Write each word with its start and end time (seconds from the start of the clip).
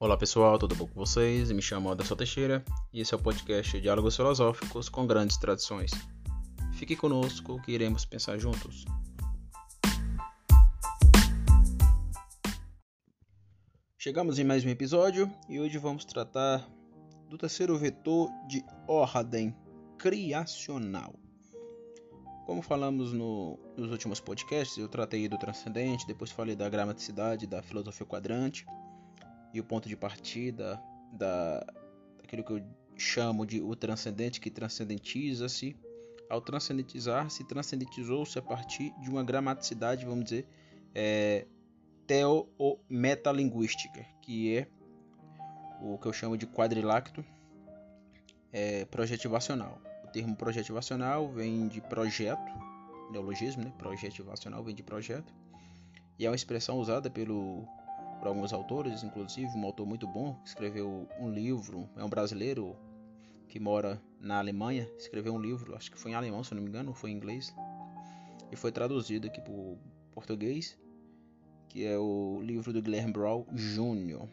Olá 0.00 0.16
pessoal, 0.16 0.56
tudo 0.60 0.76
bom 0.76 0.86
com 0.86 0.94
vocês? 0.94 1.50
Me 1.50 1.60
chamo 1.60 1.90
Anderson 1.90 2.14
Teixeira 2.14 2.64
e 2.92 3.00
esse 3.00 3.12
é 3.12 3.16
o 3.16 3.20
podcast 3.20 3.80
Diálogos 3.80 4.14
Filosóficos 4.14 4.88
com 4.88 5.04
Grandes 5.04 5.36
Tradições. 5.38 5.90
Fique 6.74 6.94
conosco 6.94 7.60
que 7.62 7.72
iremos 7.72 8.04
pensar 8.04 8.38
juntos. 8.38 8.84
Chegamos 13.98 14.38
em 14.38 14.44
mais 14.44 14.64
um 14.64 14.68
episódio 14.68 15.28
e 15.48 15.58
hoje 15.58 15.78
vamos 15.78 16.04
tratar 16.04 16.64
do 17.28 17.36
terceiro 17.36 17.76
vetor 17.76 18.30
de 18.48 18.64
ordem 18.86 19.52
criacional. 19.98 21.12
Como 22.46 22.62
falamos 22.62 23.12
no, 23.12 23.58
nos 23.76 23.90
últimos 23.90 24.20
podcasts, 24.20 24.78
eu 24.78 24.88
tratei 24.88 25.28
do 25.28 25.36
transcendente, 25.36 26.06
depois 26.06 26.30
falei 26.30 26.54
da 26.54 26.68
gramaticidade, 26.68 27.48
da 27.48 27.60
filosofia 27.64 28.06
quadrante 28.06 28.64
e 29.52 29.60
o 29.60 29.64
ponto 29.64 29.88
de 29.88 29.96
partida 29.96 30.80
da, 31.12 31.64
daquilo 32.18 32.44
que 32.44 32.52
eu 32.52 32.62
chamo 32.96 33.46
de 33.46 33.60
o 33.60 33.74
transcendente 33.74 34.40
que 34.40 34.50
transcendentiza-se. 34.50 35.76
Ao 36.28 36.42
transcendentizar-se, 36.42 37.42
transcendentizou-se 37.44 38.38
a 38.38 38.42
partir 38.42 38.92
de 39.00 39.08
uma 39.08 39.24
gramaticidade, 39.24 40.04
vamos 40.04 40.24
dizer, 40.24 40.46
é, 40.94 41.46
teo 42.06 42.48
ou 42.58 42.84
metalinguística, 42.88 44.04
que 44.20 44.56
é 44.56 44.68
o 45.80 45.96
que 45.96 46.06
eu 46.06 46.12
chamo 46.12 46.36
de 46.36 46.46
quadrilacto 46.46 47.24
é, 48.52 48.84
projetivacional. 48.84 49.80
O 50.04 50.08
termo 50.08 50.36
projetivacional 50.36 51.28
vem 51.28 51.66
de 51.68 51.80
projeto, 51.80 52.52
neologismo, 53.10 53.64
né? 53.64 53.72
Projetivacional 53.78 54.62
vem 54.62 54.74
de 54.74 54.82
projeto, 54.82 55.32
e 56.18 56.26
é 56.26 56.28
uma 56.28 56.36
expressão 56.36 56.78
usada 56.78 57.08
pelo 57.08 57.66
por 58.18 58.28
alguns 58.28 58.52
autores, 58.52 59.02
inclusive 59.02 59.48
um 59.56 59.64
autor 59.64 59.86
muito 59.86 60.06
bom 60.06 60.34
que 60.42 60.48
escreveu 60.48 61.08
um 61.18 61.30
livro, 61.30 61.88
é 61.96 62.04
um 62.04 62.08
brasileiro 62.08 62.76
que 63.48 63.58
mora 63.58 64.00
na 64.20 64.38
Alemanha, 64.38 64.88
escreveu 64.98 65.34
um 65.34 65.40
livro, 65.40 65.74
acho 65.74 65.90
que 65.90 65.98
foi 65.98 66.10
em 66.10 66.14
alemão, 66.14 66.44
se 66.44 66.54
não 66.54 66.62
me 66.62 66.68
engano, 66.68 66.92
foi 66.92 67.10
em 67.10 67.14
inglês, 67.14 67.54
e 68.50 68.56
foi 68.56 68.72
traduzido 68.72 69.26
aqui 69.26 69.40
para 69.40 69.52
o 69.52 69.78
português, 70.12 70.78
que 71.68 71.84
é 71.86 71.96
o 71.98 72.40
livro 72.42 72.72
do 72.72 72.82
Guilherme 72.82 73.12
Brown 73.12 73.44
Jr., 73.52 74.26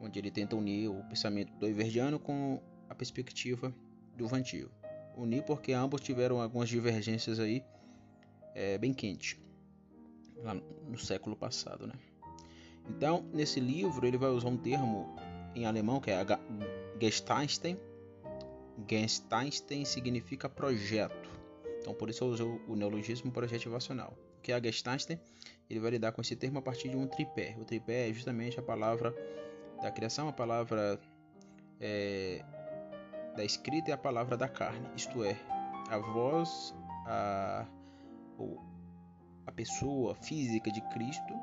onde 0.00 0.18
ele 0.18 0.30
tenta 0.30 0.56
unir 0.56 0.88
o 0.88 1.02
pensamento 1.04 1.52
do 1.54 1.68
Iverdiano 1.68 2.18
com 2.18 2.60
a 2.88 2.94
perspectiva 2.94 3.74
do 4.16 4.26
Vantio. 4.26 4.70
Unir 5.16 5.42
porque 5.42 5.72
ambos 5.72 6.00
tiveram 6.00 6.40
algumas 6.40 6.68
divergências 6.68 7.40
aí 7.40 7.64
é, 8.54 8.78
bem 8.78 8.94
quentes 8.94 9.36
lá 10.42 10.54
no 10.54 10.98
século 10.98 11.36
passado, 11.36 11.86
né? 11.86 11.94
Então, 12.88 13.24
nesse 13.32 13.60
livro, 13.60 14.06
ele 14.06 14.16
vai 14.16 14.30
usar 14.30 14.48
um 14.48 14.56
termo 14.56 15.14
em 15.54 15.66
alemão 15.66 16.00
que 16.00 16.10
é 16.10 16.24
Gestalten. 17.00 17.78
Gestalten 18.88 19.84
significa 19.84 20.48
projeto. 20.48 21.28
Então, 21.80 21.94
por 21.94 22.08
isso 22.08 22.24
eu 22.24 22.28
uso 22.28 22.60
o 22.66 22.74
neologismo 22.74 23.30
projetivacional. 23.30 24.16
Que 24.42 24.52
é 24.52 24.54
a 24.54 24.60
Gestalten, 24.60 25.20
ele 25.68 25.80
vai 25.80 25.90
lidar 25.90 26.12
com 26.12 26.20
esse 26.20 26.34
termo 26.34 26.58
a 26.58 26.62
partir 26.62 26.88
de 26.88 26.96
um 26.96 27.06
tripé. 27.06 27.56
O 27.58 27.64
tripé 27.64 28.08
é 28.08 28.12
justamente 28.12 28.58
a 28.58 28.62
palavra 28.62 29.14
da 29.82 29.90
criação, 29.90 30.28
a 30.28 30.32
palavra 30.32 30.98
é, 31.80 32.44
da 33.36 33.44
escrita 33.44 33.90
e 33.90 33.92
a 33.92 33.98
palavra 33.98 34.36
da 34.36 34.48
carne. 34.48 34.88
Isto 34.96 35.22
é, 35.24 35.36
a 35.90 35.98
voz, 35.98 36.74
a, 37.06 37.66
a 39.46 39.52
pessoa 39.52 40.14
física 40.14 40.70
de 40.70 40.80
Cristo 40.88 41.34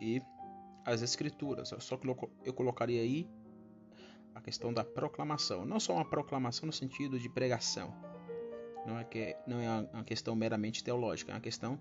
e 0.00 0.20
as 0.84 1.02
escrituras. 1.02 1.70
Eu 1.70 1.80
só 1.80 1.98
eu 2.44 2.52
colocaria 2.52 3.00
aí 3.00 3.28
a 4.34 4.40
questão 4.40 4.72
da 4.72 4.84
proclamação, 4.84 5.64
não 5.64 5.78
só 5.78 5.94
uma 5.94 6.04
proclamação 6.04 6.66
no 6.66 6.72
sentido 6.72 7.18
de 7.18 7.28
pregação. 7.28 7.94
Não 8.86 8.98
é 8.98 9.04
que 9.04 9.36
não 9.46 9.60
é 9.60 9.88
uma 9.92 10.04
questão 10.04 10.34
meramente 10.34 10.82
teológica, 10.82 11.30
é 11.30 11.34
uma 11.34 11.40
questão 11.40 11.78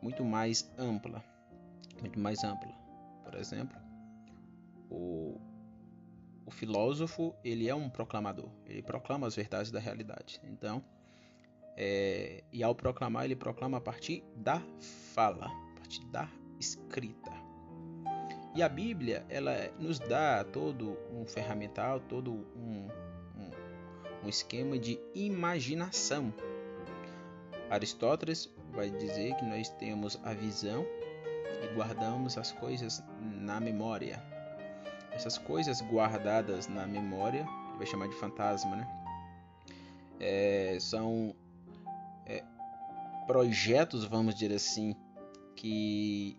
muito 0.00 0.24
mais 0.24 0.70
ampla, 0.78 1.22
muito 2.00 2.18
mais 2.18 2.42
ampla. 2.42 2.72
Por 3.24 3.34
exemplo, 3.34 3.76
o, 4.88 5.38
o 6.46 6.50
filósofo 6.50 7.34
ele 7.44 7.68
é 7.68 7.74
um 7.74 7.90
proclamador, 7.90 8.48
ele 8.66 8.82
proclama 8.82 9.26
as 9.26 9.36
verdades 9.36 9.70
da 9.70 9.78
realidade. 9.78 10.40
Então, 10.44 10.82
é, 11.76 12.42
e 12.52 12.62
ao 12.62 12.74
proclamar 12.74 13.24
ele 13.24 13.36
proclama 13.36 13.78
a 13.78 13.80
partir 13.80 14.24
da 14.34 14.62
fala, 15.14 15.46
a 15.46 15.78
partir 15.78 16.04
da 16.06 16.28
escrita. 16.58 17.39
E 18.54 18.62
a 18.62 18.68
Bíblia, 18.68 19.24
ela 19.28 19.70
nos 19.78 19.98
dá 20.00 20.42
todo 20.42 20.98
um 21.12 21.24
ferramental, 21.24 22.00
todo 22.00 22.32
um, 22.32 22.88
um, 23.36 23.50
um 24.24 24.28
esquema 24.28 24.76
de 24.76 24.98
imaginação. 25.14 26.34
Aristóteles 27.70 28.52
vai 28.72 28.90
dizer 28.90 29.36
que 29.36 29.44
nós 29.44 29.68
temos 29.68 30.18
a 30.24 30.34
visão 30.34 30.84
e 31.62 31.74
guardamos 31.74 32.36
as 32.36 32.50
coisas 32.50 33.02
na 33.20 33.60
memória. 33.60 34.20
Essas 35.12 35.38
coisas 35.38 35.80
guardadas 35.82 36.66
na 36.66 36.86
memória, 36.86 37.46
ele 37.68 37.78
vai 37.78 37.86
chamar 37.86 38.08
de 38.08 38.16
fantasma, 38.16 38.74
né? 38.74 38.88
É, 40.18 40.76
são 40.80 41.34
é, 42.26 42.42
projetos, 43.28 44.04
vamos 44.04 44.34
dizer 44.34 44.54
assim, 44.54 44.96
que 45.54 46.36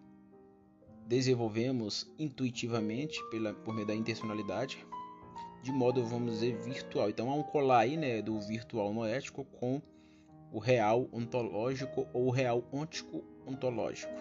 desenvolvemos 1.12 2.10
intuitivamente 2.18 3.22
pela, 3.30 3.54
por 3.54 3.74
meio 3.74 3.86
da 3.86 3.94
intencionalidade, 3.94 4.88
de 5.62 5.70
modo, 5.70 6.06
vamos 6.06 6.36
dizer, 6.36 6.56
virtual. 6.56 7.10
Então 7.10 7.30
há 7.30 7.36
um 7.36 7.44
colar 7.44 7.80
aí 7.80 7.98
né, 7.98 8.22
do 8.22 8.40
virtual 8.40 8.94
noético 8.94 9.44
com 9.44 9.82
o 10.54 10.58
real 10.58 11.10
ontológico 11.12 12.08
ou 12.14 12.28
o 12.28 12.32
real 12.32 12.64
ontico 12.72 13.26
ontológico. 13.46 14.14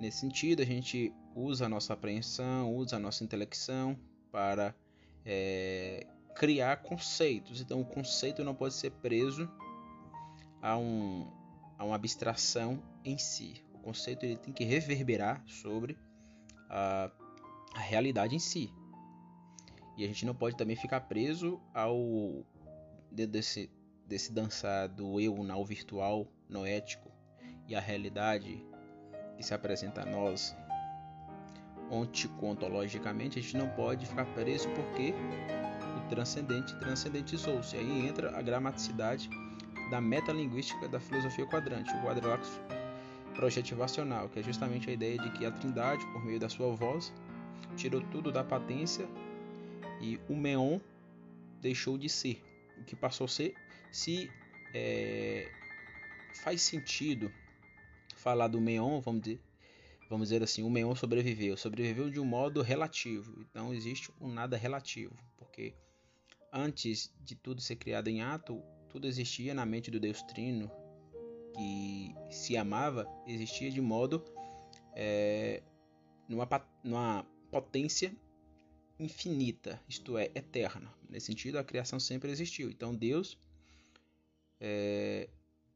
Nesse 0.00 0.20
sentido, 0.20 0.62
a 0.62 0.64
gente 0.64 1.12
usa 1.34 1.66
a 1.66 1.68
nossa 1.68 1.92
apreensão, 1.92 2.74
usa 2.74 2.96
a 2.96 2.98
nossa 2.98 3.22
intelecção 3.22 3.94
para 4.32 4.74
é, 5.22 6.06
criar 6.34 6.78
conceitos. 6.78 7.60
Então, 7.60 7.82
o 7.82 7.84
conceito 7.84 8.42
não 8.42 8.54
pode 8.54 8.72
ser 8.72 8.90
preso 8.90 9.46
a, 10.62 10.78
um, 10.78 11.30
a 11.76 11.84
uma 11.84 11.94
abstração 11.94 12.82
em 13.04 13.18
si 13.18 13.67
conceito 13.88 14.24
ele 14.24 14.36
tem 14.36 14.52
que 14.52 14.64
reverberar 14.64 15.42
sobre 15.46 15.96
a, 16.68 17.10
a 17.74 17.80
realidade 17.80 18.36
em 18.36 18.38
si. 18.38 18.70
E 19.96 20.04
a 20.04 20.06
gente 20.06 20.26
não 20.26 20.34
pode 20.34 20.56
também 20.56 20.76
ficar 20.76 21.00
preso 21.00 21.58
ao 21.72 22.44
desse, 23.10 23.70
desse 24.06 24.30
dançar 24.30 24.88
do 24.88 25.18
eu 25.18 25.42
não 25.42 25.64
virtual, 25.64 26.26
no 26.48 26.66
ético 26.66 27.10
e 27.66 27.74
a 27.74 27.80
realidade 27.80 28.64
que 29.36 29.42
se 29.42 29.54
apresenta 29.54 30.02
a 30.02 30.06
nós 30.06 30.54
onticontologicamente, 31.90 33.38
a 33.38 33.42
gente 33.42 33.56
não 33.56 33.68
pode 33.70 34.04
ficar 34.06 34.26
preso 34.34 34.68
porque 34.70 35.14
o 35.96 36.08
transcendente 36.08 36.78
transcendentizou-se. 36.78 37.76
Aí 37.76 38.06
entra 38.06 38.36
a 38.38 38.42
gramaticidade 38.42 39.30
da 39.90 40.00
metalinguística 40.00 40.86
da 40.88 41.00
filosofia 41.00 41.46
quadrante. 41.46 41.90
O 41.94 42.02
quadrilátero 42.02 42.77
projetivacional, 43.38 44.28
que 44.28 44.40
é 44.40 44.42
justamente 44.42 44.90
a 44.90 44.92
ideia 44.92 45.16
de 45.16 45.30
que 45.30 45.46
a 45.46 45.52
Trindade, 45.52 46.04
por 46.06 46.24
meio 46.24 46.40
da 46.40 46.48
sua 46.48 46.74
voz, 46.74 47.12
tirou 47.76 48.00
tudo 48.10 48.32
da 48.32 48.42
patência 48.42 49.08
e 50.00 50.18
o 50.28 50.34
meon 50.34 50.80
deixou 51.60 51.96
de 51.96 52.08
ser. 52.08 52.42
O 52.80 52.84
que 52.84 52.96
passou 52.96 53.26
a 53.26 53.28
ser, 53.28 53.54
se 53.92 54.28
é, 54.74 55.48
faz 56.42 56.62
sentido 56.62 57.32
falar 58.16 58.48
do 58.48 58.60
meon, 58.60 59.00
vamos 59.00 59.22
dizer, 59.22 59.40
vamos 60.10 60.30
dizer 60.30 60.42
assim, 60.42 60.64
o 60.64 60.70
meon 60.70 60.96
sobreviveu, 60.96 61.56
sobreviveu 61.56 62.10
de 62.10 62.18
um 62.18 62.24
modo 62.24 62.60
relativo. 62.60 63.46
Então 63.48 63.72
existe 63.72 64.10
um 64.20 64.26
nada 64.26 64.56
relativo, 64.56 65.14
porque 65.36 65.74
antes 66.52 67.14
de 67.20 67.36
tudo 67.36 67.60
ser 67.60 67.76
criado 67.76 68.08
em 68.08 68.20
ato, 68.20 68.60
tudo 68.90 69.06
existia 69.06 69.54
na 69.54 69.64
mente 69.64 69.92
do 69.92 70.00
Deus 70.00 70.22
Trino, 70.22 70.68
que 71.58 72.14
se 72.30 72.56
amava 72.56 73.04
existia 73.26 73.68
de 73.68 73.80
modo 73.80 74.24
é, 74.94 75.60
numa, 76.28 76.48
numa 76.84 77.26
potência 77.50 78.14
infinita, 78.96 79.80
isto 79.88 80.16
é, 80.16 80.26
eterna. 80.36 80.94
Nesse 81.10 81.26
sentido, 81.26 81.58
a 81.58 81.64
criação 81.64 81.98
sempre 81.98 82.30
existiu. 82.30 82.70
Então 82.70 82.94
Deus 82.94 83.36
é, 84.60 85.28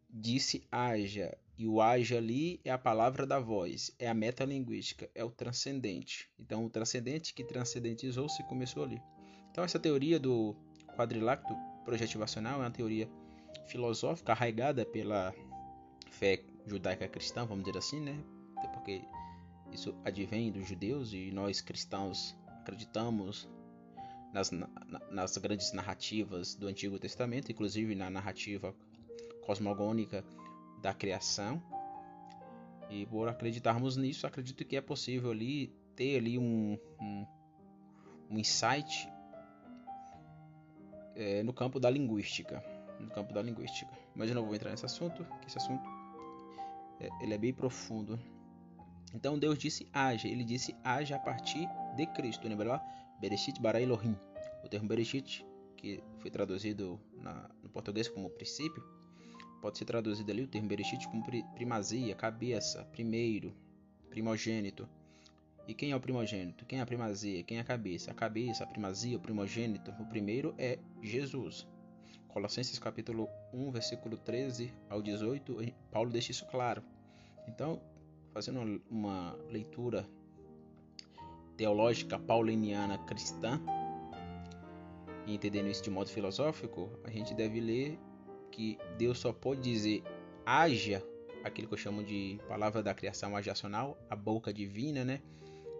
disse 0.08 0.62
haja, 0.70 1.36
e 1.58 1.66
o 1.66 1.80
haja 1.80 2.16
ali 2.16 2.60
é 2.64 2.70
a 2.70 2.78
palavra 2.78 3.26
da 3.26 3.40
voz, 3.40 3.92
é 3.98 4.08
a 4.08 4.14
metalinguística, 4.14 5.10
é 5.16 5.24
o 5.24 5.30
transcendente. 5.30 6.30
Então 6.38 6.64
o 6.64 6.70
transcendente 6.70 7.34
que 7.34 7.42
transcendentizou-se 7.42 8.40
começou 8.44 8.84
ali. 8.84 9.02
Então 9.50 9.64
essa 9.64 9.80
teoria 9.80 10.20
do 10.20 10.54
quadrilacto 10.96 11.52
projetivacional 11.84 12.60
é 12.60 12.64
uma 12.66 12.70
teoria 12.70 13.08
filosófica 13.66 14.32
arraigada 14.32 14.86
pela 14.86 15.34
fé 16.12 16.42
judaica 16.66 17.08
cristã, 17.08 17.44
vamos 17.44 17.64
dizer 17.64 17.78
assim, 17.78 18.00
né? 18.00 18.22
Até 18.56 18.68
porque 18.68 19.02
isso 19.72 19.94
advém 20.04 20.52
dos 20.52 20.68
judeus 20.68 21.12
e 21.12 21.30
nós 21.32 21.60
cristãos 21.60 22.36
acreditamos 22.60 23.48
nas, 24.32 24.50
nas 25.10 25.36
grandes 25.38 25.72
narrativas 25.72 26.54
do 26.54 26.68
Antigo 26.68 26.98
Testamento, 26.98 27.50
inclusive 27.50 27.94
na 27.94 28.08
narrativa 28.08 28.74
cosmogônica 29.44 30.24
da 30.80 30.94
criação. 30.94 31.62
E 32.90 33.06
por 33.06 33.28
acreditarmos 33.28 33.96
nisso, 33.96 34.26
acredito 34.26 34.64
que 34.64 34.76
é 34.76 34.80
possível 34.80 35.30
ali 35.30 35.68
ter 35.96 36.18
ali 36.18 36.38
um, 36.38 36.78
um, 37.00 37.26
um 38.30 38.38
insight 38.38 39.08
é, 41.14 41.42
no 41.42 41.52
campo 41.52 41.80
da 41.80 41.90
linguística, 41.90 42.62
no 43.00 43.10
campo 43.10 43.32
da 43.32 43.42
linguística. 43.42 43.90
Mas 44.14 44.28
eu 44.28 44.34
não 44.34 44.44
vou 44.44 44.54
entrar 44.54 44.70
nesse 44.70 44.84
assunto, 44.84 45.24
que 45.40 45.46
esse 45.46 45.58
assunto 45.58 45.82
ele 47.20 47.34
é 47.34 47.38
bem 47.38 47.52
profundo. 47.52 48.18
Então 49.14 49.38
Deus 49.38 49.58
disse 49.58 49.86
haja, 49.92 50.26
ele 50.26 50.44
disse 50.44 50.74
haja 50.82 51.16
a 51.16 51.18
partir 51.18 51.68
de 51.96 52.06
Cristo, 52.06 52.48
lembra 52.48 52.68
lá? 52.68 52.82
Bereshit 53.20 53.60
bara 53.60 53.80
Elohim. 53.80 54.16
O 54.64 54.68
termo 54.68 54.88
Bereshit, 54.88 55.44
que 55.76 56.02
foi 56.18 56.30
traduzido 56.30 57.00
na, 57.14 57.50
no 57.62 57.68
português 57.68 58.08
como 58.08 58.30
princípio, 58.30 58.82
pode 59.60 59.78
ser 59.78 59.84
traduzido 59.84 60.30
ali 60.30 60.42
o 60.42 60.48
termo 60.48 60.68
Bereshit 60.68 61.06
como 61.08 61.24
primazia, 61.54 62.14
cabeça, 62.14 62.84
primeiro, 62.92 63.54
primogênito. 64.08 64.88
E 65.66 65.74
quem 65.74 65.92
é 65.92 65.96
o 65.96 66.00
primogênito? 66.00 66.66
Quem 66.66 66.80
é 66.80 66.82
a 66.82 66.86
primazia? 66.86 67.42
Quem 67.44 67.58
é 67.58 67.60
a 67.60 67.64
cabeça? 67.64 68.10
A 68.10 68.14
cabeça, 68.14 68.64
a 68.64 68.66
primazia, 68.66 69.16
o 69.16 69.20
primogênito. 69.20 69.92
O 70.00 70.06
primeiro 70.06 70.54
é 70.58 70.78
Jesus. 71.00 71.66
Colossenses 72.28 72.78
capítulo 72.78 73.28
1, 73.52 73.70
versículo 73.70 74.16
13 74.16 74.72
ao 74.88 75.02
18, 75.02 75.56
Paulo 75.90 76.10
deixa 76.10 76.32
isso 76.32 76.46
claro. 76.46 76.82
Então, 77.48 77.80
fazendo 78.32 78.82
uma 78.90 79.38
leitura 79.48 80.06
teológica 81.56 82.18
pauliniana 82.18 82.98
cristã, 82.98 83.60
e 85.26 85.34
entendendo 85.34 85.68
isso 85.68 85.82
de 85.82 85.90
modo 85.90 86.08
filosófico, 86.10 86.90
a 87.04 87.10
gente 87.10 87.34
deve 87.34 87.60
ler 87.60 87.98
que 88.50 88.78
Deus 88.98 89.18
só 89.18 89.32
pode 89.32 89.60
dizer 89.60 90.02
haja, 90.44 91.04
aquilo 91.44 91.68
que 91.68 91.74
eu 91.74 91.78
chamo 91.78 92.02
de 92.02 92.38
palavra 92.48 92.82
da 92.82 92.94
criação 92.94 93.36
ajacional, 93.36 93.96
a 94.08 94.16
boca 94.16 94.52
divina, 94.52 95.04
né? 95.04 95.20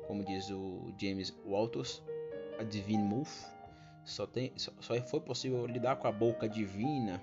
Como 0.06 0.24
diz 0.24 0.50
o 0.50 0.92
James 0.98 1.36
Walters, 1.44 2.02
a 2.58 2.62
divine 2.62 3.02
mouth, 3.02 3.28
só, 4.04 4.26
tem, 4.26 4.52
só, 4.56 4.72
só 4.80 5.00
foi 5.02 5.20
possível 5.20 5.66
lidar 5.66 5.96
com 5.96 6.08
a 6.08 6.12
boca 6.12 6.48
divina 6.48 7.22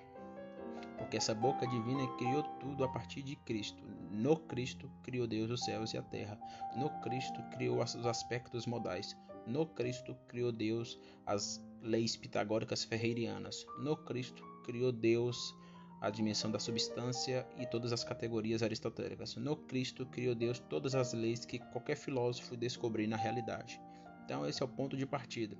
porque 0.99 1.17
essa 1.17 1.33
boca 1.33 1.65
divina 1.65 2.05
criou 2.17 2.43
tudo 2.59 2.83
a 2.83 2.87
partir 2.87 3.23
de 3.23 3.35
Cristo. 3.37 3.81
No 4.11 4.37
Cristo 4.37 4.91
criou 5.01 5.25
Deus 5.25 5.49
os 5.49 5.63
céus 5.63 5.93
e 5.93 5.97
a 5.97 6.03
terra. 6.03 6.37
No 6.75 6.89
Cristo 7.01 7.41
criou 7.51 7.81
os 7.81 8.05
aspectos 8.05 8.67
modais. 8.67 9.17
No 9.47 9.65
Cristo 9.65 10.15
criou 10.27 10.51
Deus 10.51 10.99
as 11.25 11.63
leis 11.81 12.17
pitagóricas 12.17 12.83
ferreirianas. 12.83 13.65
No 13.79 13.95
Cristo 13.95 14.43
criou 14.65 14.91
Deus 14.91 15.55
a 16.01 16.09
dimensão 16.09 16.51
da 16.51 16.59
substância 16.59 17.47
e 17.57 17.65
todas 17.65 17.91
as 17.91 18.03
categorias 18.03 18.61
aristotélicas. 18.61 19.35
No 19.35 19.55
Cristo 19.55 20.05
criou 20.05 20.35
Deus 20.35 20.59
todas 20.59 20.95
as 20.95 21.13
leis 21.13 21.45
que 21.45 21.59
qualquer 21.59 21.95
filósofo 21.95 22.55
descobrir 22.55 23.07
na 23.07 23.17
realidade. 23.17 23.79
Então 24.25 24.47
esse 24.47 24.61
é 24.61 24.65
o 24.65 24.69
ponto 24.69 24.97
de 24.97 25.05
partida. 25.05 25.57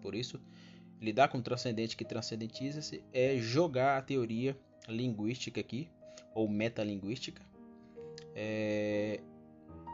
Por 0.00 0.14
isso, 0.14 0.40
lidar 1.00 1.28
com 1.28 1.38
o 1.38 1.42
transcendente 1.42 1.96
que 1.96 2.04
transcendentiza-se 2.04 3.02
é 3.12 3.36
jogar 3.36 3.98
a 3.98 4.02
teoria 4.02 4.56
linguística 4.88 5.60
aqui, 5.60 5.88
ou 6.34 6.48
metalinguística, 6.48 7.42
é 8.34 9.20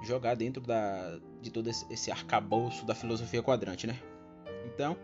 jogar 0.02 0.34
dentro 0.34 0.62
da, 0.62 1.18
de 1.40 1.50
todo 1.50 1.68
esse 1.68 2.10
arcabouço 2.10 2.84
da 2.84 2.94
filosofia 2.94 3.42
quadrante, 3.42 3.86
né? 3.86 3.98
Então, 4.66 4.96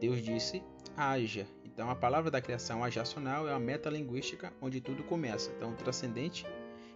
Deus 0.00 0.22
disse, 0.22 0.62
haja. 0.96 1.46
Então, 1.64 1.88
a 1.88 1.94
palavra 1.94 2.30
da 2.30 2.40
criação 2.40 2.82
ajacional 2.82 3.48
é 3.48 3.52
uma 3.52 3.60
metalinguística 3.60 4.52
onde 4.60 4.80
tudo 4.80 5.04
começa. 5.04 5.50
Então, 5.56 5.70
o 5.70 5.76
transcendente, 5.76 6.44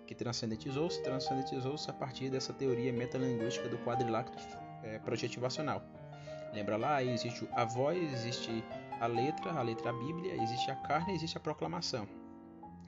que 0.07 0.15
transcendentizou-se, 0.15 1.03
transcendentizou-se 1.03 1.89
a 1.89 1.93
partir 1.93 2.29
dessa 2.29 2.53
teoria 2.53 2.93
metalinguística 2.93 3.69
do 3.69 3.79
quadrilátero 3.79 4.37
é, 4.83 4.99
projetivacional. 4.99 5.83
Lembra 6.55 6.77
lá, 6.77 7.03
existe 7.03 7.49
a 7.53 7.65
voz, 7.65 8.01
existe 8.13 8.65
a 9.01 9.07
letra, 9.09 9.51
a 9.53 9.61
letra 9.61 9.91
a 9.91 9.93
Bíblia, 9.93 10.41
existe 10.41 10.71
a 10.71 10.77
carne, 10.77 11.13
existe 11.13 11.37
a 11.37 11.41
proclamação. 11.41 12.07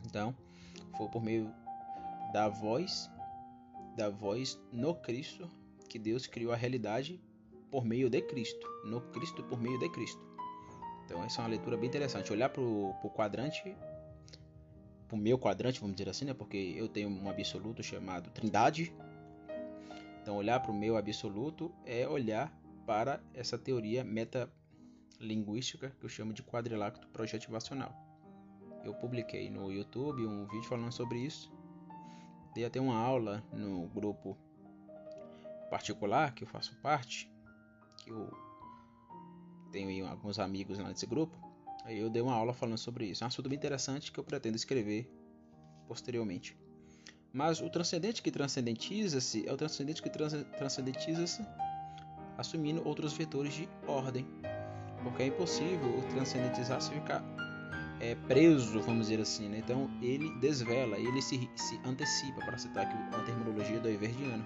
Então, 0.06 0.32
foi 0.96 1.08
por 1.08 1.20
meio 1.20 1.52
da 2.32 2.48
voz, 2.48 3.10
da 3.96 4.08
voz 4.08 4.56
no 4.72 4.94
Cristo, 4.94 5.50
que 5.88 5.98
Deus 5.98 6.28
criou 6.28 6.52
a 6.52 6.56
realidade 6.56 7.20
por 7.68 7.84
meio 7.84 8.08
de 8.08 8.22
Cristo, 8.22 8.66
no 8.84 9.00
Cristo 9.00 9.42
por 9.42 9.60
meio 9.60 9.78
de 9.80 9.88
Cristo. 9.88 10.24
Então, 11.04 11.24
essa 11.24 11.40
é 11.40 11.42
uma 11.42 11.50
leitura 11.50 11.76
bem 11.76 11.88
interessante. 11.88 12.32
Olhar 12.32 12.50
para 12.50 12.62
o 12.62 13.12
quadrante, 13.16 13.76
para 15.08 15.16
o 15.16 15.18
meu 15.18 15.38
quadrante, 15.38 15.80
vamos 15.80 15.96
dizer 15.96 16.08
assim, 16.08 16.24
né? 16.24 16.34
Porque 16.34 16.74
eu 16.76 16.88
tenho 16.88 17.08
um 17.08 17.28
absoluto 17.28 17.82
chamado 17.82 18.30
Trindade. 18.30 18.92
Então, 20.22 20.36
olhar 20.36 20.60
para 20.60 20.70
o 20.70 20.74
meu 20.74 20.96
absoluto 20.96 21.72
é 21.84 22.06
olhar 22.08 22.52
para 22.86 23.20
essa 23.34 23.58
teoria 23.58 24.04
metalinguística 24.04 25.90
que 25.98 26.04
eu 26.04 26.08
chamo 26.08 26.32
de 26.32 26.42
quadrilátero 26.42 27.08
projetivacional. 27.08 27.94
Eu 28.84 28.94
publiquei 28.94 29.50
no 29.50 29.72
YouTube 29.72 30.24
um 30.24 30.46
vídeo 30.46 30.68
falando 30.68 30.92
sobre 30.92 31.18
isso. 31.18 31.52
Dei 32.54 32.64
até 32.64 32.80
uma 32.80 32.96
aula 32.96 33.44
no 33.52 33.88
grupo 33.88 34.38
particular 35.68 36.32
que 36.32 36.44
eu 36.44 36.48
faço 36.48 36.76
parte, 36.76 37.28
que 37.98 38.10
eu 38.10 38.32
tenho 39.72 40.06
alguns 40.06 40.38
amigos 40.38 40.78
lá 40.78 40.88
nesse 40.88 41.06
grupo. 41.06 41.36
Aí 41.84 41.98
eu 41.98 42.08
dei 42.08 42.22
uma 42.22 42.34
aula 42.34 42.54
falando 42.54 42.78
sobre 42.78 43.06
isso. 43.06 43.24
É 43.24 43.26
um 43.26 43.28
assunto 43.28 43.48
bem 43.48 43.56
interessante 43.56 44.12
que 44.12 44.18
eu 44.18 44.24
pretendo 44.24 44.56
escrever 44.56 45.10
posteriormente. 45.88 46.56
Mas 47.32 47.60
o 47.60 47.68
transcendente 47.68 48.22
que 48.22 48.30
transcendentiza-se 48.30 49.46
é 49.46 49.52
o 49.52 49.56
transcendente 49.56 50.00
que 50.00 50.08
trans 50.08 50.32
transcendentiza-se 50.56 51.44
assumindo 52.36 52.86
outros 52.86 53.12
vetores 53.12 53.54
de 53.54 53.68
ordem, 53.86 54.26
porque 55.02 55.22
é 55.22 55.26
impossível 55.26 55.98
o 55.98 56.02
transcendentizar-se 56.12 56.90
ficar 56.90 57.24
é, 58.00 58.14
preso, 58.14 58.80
vamos 58.80 59.06
dizer 59.06 59.20
assim. 59.20 59.48
Né? 59.48 59.58
Então 59.58 59.90
ele 60.02 60.30
desvela, 60.40 60.98
ele 60.98 61.22
se, 61.22 61.48
se 61.54 61.80
antecipa, 61.84 62.40
para 62.44 62.58
citar 62.58 62.86
aqui 62.86 62.94
uma 63.14 63.24
terminologia 63.24 63.80
do 63.80 63.88
Everdiano. 63.88 64.44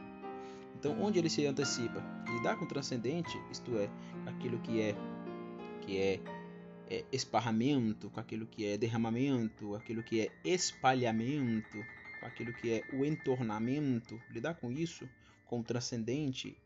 Então 0.78 1.00
onde 1.00 1.18
ele 1.18 1.28
se 1.28 1.46
antecipa? 1.46 2.02
Lidar 2.28 2.56
com 2.56 2.64
o 2.64 2.68
transcendente, 2.68 3.38
isto 3.50 3.76
é, 3.76 3.88
aquilo 4.26 4.58
que 4.60 4.80
é 4.80 4.94
que 5.82 5.98
é, 5.98 6.20
é 6.88 7.04
esparramento, 7.10 8.10
com 8.10 8.20
aquilo 8.20 8.46
que 8.46 8.66
é 8.66 8.76
derramamento, 8.76 9.74
aquilo 9.74 10.02
que 10.02 10.20
é 10.20 10.30
espalhamento, 10.44 11.78
com 12.20 12.26
aquilo 12.26 12.52
que 12.52 12.70
é 12.70 12.84
o 12.92 13.04
entornamento, 13.04 14.20
lidar 14.30 14.54
com 14.54 14.70
isso, 14.70 15.08
com 15.46 15.60
o 15.60 15.64
transcendente, 15.64 16.56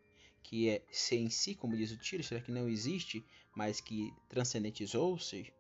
que 0.45 0.69
é 0.69 0.83
ser 0.93 1.17
em 1.17 1.31
si, 1.31 1.55
como 1.55 1.77
diz 1.77 1.91
o 1.91 1.97
Tiro, 1.97 2.23
será 2.23 2.41
que 2.41 2.53
não 2.53 2.69
existe, 2.69 3.27
mas 3.57 3.81
que 3.81 4.13
transcendentizou-se, 4.29 5.53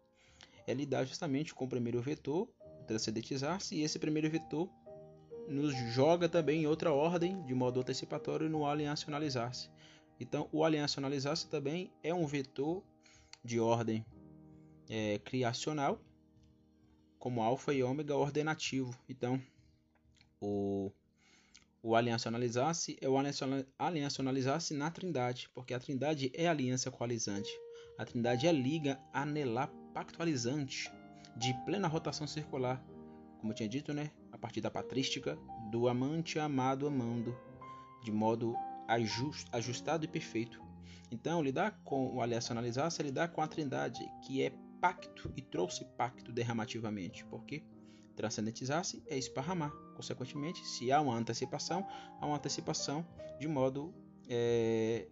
é 0.67 0.75
lidar 0.75 1.05
justamente 1.05 1.55
com 1.55 1.65
o 1.65 1.69
primeiro 1.69 2.01
vetor, 2.01 2.49
transcendentizar-se, 2.87 3.75
e 3.75 3.83
esse 3.83 3.99
primeiro 3.99 4.31
vetor 4.31 4.69
nos 5.49 5.75
joga 5.93 6.29
também 6.29 6.63
em 6.63 6.67
outra 6.67 6.93
ordem, 6.93 7.43
de 7.45 7.55
modo 7.55 7.81
antecipatório, 7.81 8.49
no 8.49 8.67
aliancionalizar-se. 8.67 9.71
Então, 10.21 10.49
o 10.53 10.63
aliancionalizar-se 10.63 11.49
também 11.49 11.91
é 12.03 12.15
um 12.15 12.27
vetor 12.27 12.85
de 13.43 13.59
ordem 13.59 14.05
é, 14.89 15.19
criacional, 15.19 16.01
como 17.19 17.43
alfa 17.43 17.73
e 17.73 17.83
ômega 17.83 18.15
ordenativo. 18.15 18.95
Então, 19.09 19.43
o 20.41 20.93
o 21.85 21.95
aliancionalizar-se 21.95 22.97
é 22.99 23.07
o 23.07 23.15
aliancionalizar-se 23.79 24.73
na 24.73 24.91
trindade, 24.91 25.51
porque 25.55 25.75
a 25.75 25.79
trindade 25.79 26.33
é 26.35 26.49
aliança 26.49 26.91
coalizante. 26.91 27.51
A 27.99 28.07
trindade 28.07 28.47
é 28.47 28.53
liga 28.53 28.99
anelar 29.13 29.71
pactualizante 29.93 30.91
de 31.37 31.53
plena 31.67 31.87
rotação 31.87 32.27
circular, 32.27 32.83
como 33.39 33.53
eu 33.53 33.57
tinha 33.57 33.69
dito, 33.69 33.93
né? 33.93 34.11
A 34.33 34.39
partir 34.39 34.63
da 34.63 34.71
patrística 34.71 35.39
do 35.71 35.87
amante 35.87 36.39
amado 36.39 36.87
amando, 36.87 37.37
de 38.03 38.11
modo 38.11 38.57
ajust, 38.89 39.47
ajustado 39.53 40.07
e 40.07 40.09
perfeito. 40.09 40.63
Então, 41.11 41.43
lidar 41.43 41.83
com 41.85 42.15
o 42.15 42.23
aliancionalizar-se 42.23 43.03
é 43.03 43.05
lidar 43.05 43.29
com 43.29 43.43
a 43.43 43.47
trindade, 43.47 44.01
que 44.27 44.43
é 44.43 44.55
pacto 44.81 45.31
e 45.37 45.43
trouxe 45.43 45.85
pacto 45.99 46.33
derramativamente, 46.33 47.27
porque 47.27 47.63
transcendentizar-se 48.15 49.03
é 49.07 49.17
esparramar. 49.19 49.71
Consequentemente, 49.95 50.67
se 50.67 50.91
há 50.91 51.01
uma 51.01 51.17
antecipação, 51.17 51.87
há 52.21 52.27
uma 52.27 52.37
antecipação 52.37 53.07
de 53.39 53.49
modo 53.49 53.95
é, 54.29 55.09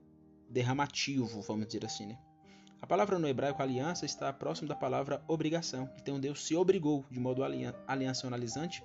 derramativo, 0.49 1.41
vamos 1.43 1.67
dizer 1.67 1.85
assim. 1.85 2.07
Né? 2.07 2.19
A 2.81 2.87
palavra 2.87 3.19
no 3.19 3.29
hebraico 3.29 3.63
aliança 3.63 4.05
está 4.05 4.33
próximo 4.33 4.69
da 4.69 4.75
palavra 4.75 5.23
obrigação. 5.29 5.89
Então 6.01 6.19
Deus 6.19 6.45
se 6.45 6.55
obrigou, 6.57 7.05
de 7.11 7.21
modo 7.21 7.43
aliancionalizante, 7.87 8.85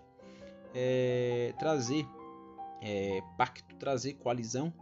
é, 0.74 1.54
trazer 1.58 2.06
é, 2.82 3.22
pacto, 3.38 3.76
trazer 3.76 4.14
coalizão 4.14 4.74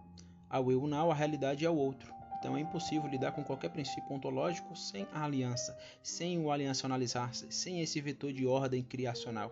ao 0.49 0.71
eu 0.71 0.87
não, 0.87 1.11
à 1.11 1.13
realidade 1.13 1.65
ao 1.65 1.75
outro. 1.75 2.14
Então 2.45 2.55
é 2.55 2.59
impossível 2.59 3.09
lidar 3.09 3.31
com 3.31 3.43
qualquer 3.43 3.69
princípio 3.69 4.13
ontológico 4.13 4.75
sem 4.75 5.07
a 5.11 5.23
aliança, 5.23 5.75
sem 6.03 6.37
o 6.37 6.51
aliancionalizar-se, 6.51 7.47
sem 7.49 7.81
esse 7.81 7.99
vetor 7.99 8.31
de 8.31 8.45
ordem 8.45 8.83
criacional. 8.83 9.51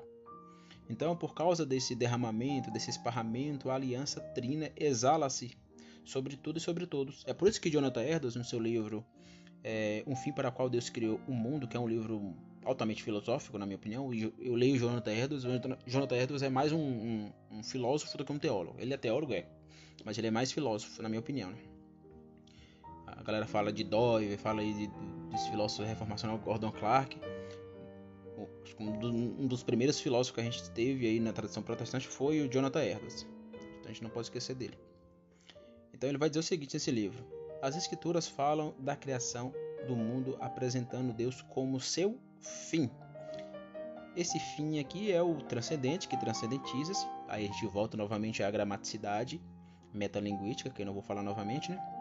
Então, 0.87 1.15
por 1.15 1.33
causa 1.33 1.65
desse 1.65 1.95
derramamento, 1.95 2.69
desse 2.69 2.91
esparramento, 2.91 3.71
a 3.71 3.73
aliança 3.73 4.21
trina 4.21 4.71
exala-se 4.77 5.57
sobre 6.05 6.37
tudo 6.37 6.59
e 6.59 6.61
sobre 6.61 6.85
todos. 6.85 7.23
É 7.25 7.33
por 7.33 7.47
isso 7.47 7.59
que 7.59 7.67
Jonathan 7.67 8.03
Edwards, 8.03 8.35
no 8.35 8.43
seu 8.43 8.59
livro 8.59 9.03
é, 9.63 10.03
Um 10.05 10.15
Fim 10.15 10.31
para 10.31 10.49
o 10.49 10.51
Qual 10.51 10.69
Deus 10.69 10.87
Criou 10.87 11.19
o 11.27 11.33
Mundo, 11.33 11.67
que 11.67 11.75
é 11.75 11.79
um 11.79 11.87
livro 11.87 12.35
altamente 12.63 13.01
filosófico, 13.01 13.57
na 13.57 13.65
minha 13.65 13.77
opinião, 13.77 14.13
eu, 14.13 14.53
leio 14.53 14.77
Jonathan 14.77 15.13
Edwards, 15.13 15.43
Jonathan 15.87 16.15
Edwards 16.15 16.43
é 16.43 16.49
mais 16.49 16.71
um, 16.71 16.77
um, 16.79 17.31
um, 17.53 17.63
filósofo 17.63 18.15
do 18.19 18.23
que 18.23 18.31
um 18.31 18.37
teólogo. 18.37 18.79
Ele 18.79 18.93
é 18.93 18.97
teólogo, 18.97 19.33
é, 19.33 19.47
mas 20.05 20.15
ele 20.19 20.27
é 20.27 20.31
mais 20.31 20.51
filósofo, 20.51 21.01
na 21.01 21.09
minha 21.09 21.19
opinião. 21.19 21.49
Né? 21.49 21.72
A 23.17 23.23
galera 23.23 23.45
fala 23.45 23.71
de 23.71 23.83
Dove, 23.83 24.37
fala 24.37 24.61
aí 24.61 24.73
de, 24.73 24.87
desse 25.31 25.49
filósofo 25.49 25.83
reformacional 25.83 26.37
Gordon 26.37 26.71
Clark. 26.71 27.19
Um 28.79 29.47
dos 29.47 29.63
primeiros 29.63 29.99
filósofos 29.99 30.35
que 30.35 30.41
a 30.41 30.43
gente 30.43 30.69
teve 30.71 31.05
aí 31.05 31.19
na 31.19 31.31
tradição 31.31 31.61
protestante 31.61 32.07
foi 32.07 32.41
o 32.41 32.51
Jonathan 32.51 32.83
Edwards. 32.83 33.27
Então 33.53 33.85
a 33.85 33.87
gente 33.87 34.03
não 34.03 34.09
pode 34.09 34.27
esquecer 34.27 34.55
dele. 34.55 34.77
Então 35.93 36.09
ele 36.09 36.17
vai 36.17 36.29
dizer 36.29 36.39
o 36.39 36.43
seguinte 36.43 36.73
nesse 36.73 36.91
livro: 36.91 37.23
As 37.61 37.75
escrituras 37.75 38.27
falam 38.27 38.73
da 38.79 38.95
criação 38.95 39.53
do 39.87 39.95
mundo 39.95 40.37
apresentando 40.39 41.13
Deus 41.13 41.41
como 41.41 41.79
seu 41.79 42.17
fim. 42.39 42.89
Esse 44.15 44.39
fim 44.55 44.79
aqui 44.79 45.11
é 45.11 45.21
o 45.21 45.35
transcendente, 45.41 46.07
que 46.07 46.17
transcendentiza-se. 46.17 47.05
Aí 47.27 47.45
a 47.45 47.47
gente 47.47 47.65
volta 47.67 47.97
novamente 47.97 48.43
à 48.43 48.51
gramaticidade 48.51 49.41
metalinguística, 49.93 50.69
que 50.69 50.81
eu 50.81 50.85
não 50.85 50.93
vou 50.93 51.03
falar 51.03 51.23
novamente, 51.23 51.71
né? 51.71 51.92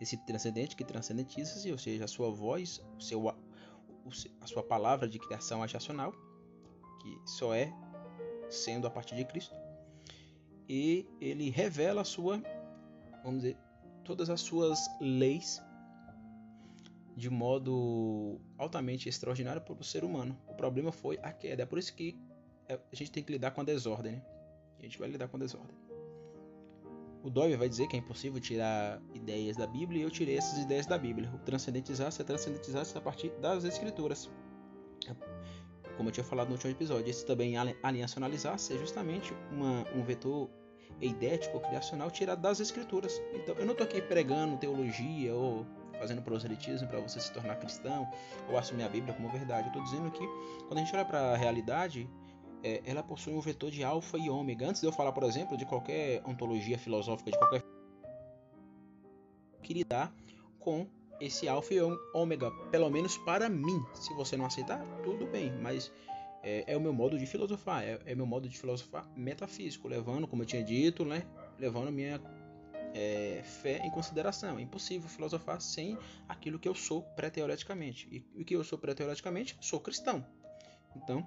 Esse 0.00 0.16
transcendente 0.16 0.76
que 0.76 0.84
transcendentiza-se, 0.84 1.70
ou 1.70 1.78
seja, 1.78 2.04
a 2.04 2.08
sua 2.08 2.30
voz, 2.30 2.82
o 2.96 3.00
seu, 3.00 3.28
a 3.28 4.46
sua 4.46 4.62
palavra 4.62 5.08
de 5.08 5.18
criação 5.18 5.62
achacional, 5.62 6.12
que 7.00 7.18
só 7.24 7.54
é 7.54 7.72
sendo 8.50 8.86
a 8.86 8.90
partir 8.90 9.16
de 9.16 9.24
Cristo, 9.24 9.54
e 10.68 11.06
ele 11.20 11.50
revela 11.50 12.02
a 12.02 12.04
sua, 12.04 12.42
vamos 13.22 13.42
dizer, 13.42 13.56
todas 14.04 14.30
as 14.30 14.40
suas 14.40 14.78
leis 15.00 15.62
de 17.16 17.30
modo 17.30 18.38
altamente 18.58 19.08
extraordinário 19.08 19.62
para 19.62 19.72
o 19.72 19.84
ser 19.84 20.04
humano. 20.04 20.38
O 20.46 20.54
problema 20.54 20.92
foi 20.92 21.18
a 21.22 21.32
queda. 21.32 21.62
É 21.62 21.66
por 21.66 21.78
isso 21.78 21.94
que 21.94 22.14
é, 22.68 22.74
a 22.74 22.96
gente 22.96 23.10
tem 23.10 23.22
que 23.22 23.32
lidar 23.32 23.52
com 23.52 23.62
a 23.62 23.64
desordem. 23.64 24.12
Né? 24.12 24.22
A 24.78 24.82
gente 24.82 24.98
vai 24.98 25.08
lidar 25.08 25.26
com 25.28 25.36
a 25.38 25.40
desordem. 25.40 25.74
O 27.26 27.30
Dove 27.30 27.56
vai 27.56 27.68
dizer 27.68 27.88
que 27.88 27.96
é 27.96 27.98
impossível 27.98 28.40
tirar 28.40 29.02
ideias 29.12 29.56
da 29.56 29.66
Bíblia 29.66 29.98
e 29.98 30.02
eu 30.04 30.10
tirei 30.12 30.38
essas 30.38 30.60
ideias 30.60 30.86
da 30.86 30.96
Bíblia. 30.96 31.28
O 31.34 31.38
transcendentizar-se 31.38 32.22
é 32.22 32.24
transcendentizar-se 32.24 32.96
a 32.96 33.00
partir 33.00 33.30
das 33.40 33.64
Escrituras. 33.64 34.30
Como 35.96 36.08
eu 36.08 36.12
tinha 36.12 36.22
falado 36.22 36.46
no 36.46 36.52
último 36.52 36.70
episódio, 36.70 37.10
esse 37.10 37.26
também 37.26 37.56
aliancionalizar-se 37.82 38.74
é 38.74 38.78
justamente 38.78 39.34
uma, 39.50 39.84
um 39.92 40.04
vetor 40.04 40.48
eidético, 41.00 41.58
criacional 41.58 42.12
tirado 42.12 42.40
das 42.40 42.60
Escrituras. 42.60 43.20
Então, 43.34 43.56
eu 43.56 43.66
não 43.66 43.72
estou 43.72 43.84
aqui 43.84 44.00
pregando 44.00 44.56
teologia 44.58 45.34
ou 45.34 45.66
fazendo 45.98 46.22
proselitismo 46.22 46.86
para 46.86 47.00
você 47.00 47.18
se 47.18 47.32
tornar 47.32 47.56
cristão 47.56 48.08
ou 48.48 48.56
assumir 48.56 48.84
a 48.84 48.88
Bíblia 48.88 49.12
como 49.12 49.28
verdade. 49.30 49.66
Eu 49.66 49.72
estou 49.72 49.82
dizendo 49.82 50.12
que 50.12 50.24
quando 50.68 50.78
a 50.78 50.80
gente 50.80 50.94
olha 50.94 51.04
para 51.04 51.32
a 51.32 51.36
realidade, 51.36 52.08
é, 52.62 52.82
ela 52.84 53.02
possui 53.02 53.34
um 53.34 53.40
vetor 53.40 53.70
de 53.70 53.84
alfa 53.84 54.18
e 54.18 54.28
ômega. 54.28 54.68
Antes 54.68 54.80
de 54.80 54.86
eu 54.86 54.92
falar, 54.92 55.12
por 55.12 55.22
exemplo, 55.22 55.56
de 55.56 55.64
qualquer 55.64 56.22
ontologia 56.26 56.78
filosófica, 56.78 57.30
de 57.30 57.38
qualquer 57.38 57.62
que 59.62 59.74
lidar 59.74 60.14
com 60.58 60.86
esse 61.20 61.48
alfa 61.48 61.74
e 61.74 61.80
ômega, 62.14 62.50
pelo 62.70 62.90
menos 62.90 63.16
para 63.18 63.48
mim. 63.48 63.84
Se 63.94 64.12
você 64.14 64.36
não 64.36 64.46
aceitar, 64.46 64.84
tudo 65.02 65.26
bem, 65.26 65.52
mas 65.60 65.90
é, 66.42 66.64
é 66.66 66.76
o 66.76 66.80
meu 66.80 66.92
modo 66.92 67.18
de 67.18 67.26
filosofar, 67.26 67.82
é, 67.82 67.98
é 68.06 68.14
meu 68.14 68.26
modo 68.26 68.48
de 68.48 68.56
filosofar 68.56 69.08
metafísico, 69.16 69.88
levando, 69.88 70.26
como 70.26 70.42
eu 70.42 70.46
tinha 70.46 70.62
dito, 70.62 71.04
né, 71.04 71.26
levando 71.58 71.90
minha 71.90 72.20
é, 72.94 73.42
fé 73.42 73.78
em 73.84 73.90
consideração. 73.90 74.58
É 74.58 74.62
impossível 74.62 75.08
filosofar 75.08 75.60
sem 75.60 75.98
aquilo 76.28 76.58
que 76.58 76.68
eu 76.68 76.74
sou 76.74 77.02
pré-teoreticamente. 77.02 78.08
E 78.10 78.40
o 78.40 78.44
que 78.44 78.54
eu 78.54 78.64
sou 78.64 78.78
pré-teoreticamente? 78.78 79.56
Sou 79.60 79.80
cristão. 79.80 80.24
Então, 80.94 81.26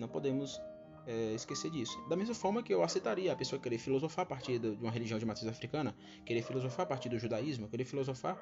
não 0.00 0.08
podemos 0.08 0.60
é, 1.06 1.32
esquecer 1.34 1.70
disso. 1.70 1.96
Da 2.08 2.16
mesma 2.16 2.34
forma 2.34 2.62
que 2.62 2.72
eu 2.72 2.82
aceitaria 2.82 3.32
a 3.32 3.36
pessoa 3.36 3.60
querer 3.60 3.78
filosofar 3.78 4.24
a 4.24 4.26
partir 4.26 4.58
de 4.58 4.68
uma 4.68 4.90
religião 4.90 5.18
de 5.18 5.26
matriz 5.26 5.46
africana, 5.46 5.94
querer 6.24 6.42
filosofar 6.42 6.84
a 6.84 6.88
partir 6.88 7.08
do 7.08 7.18
judaísmo, 7.18 7.68
querer 7.68 7.84
filosofar 7.84 8.38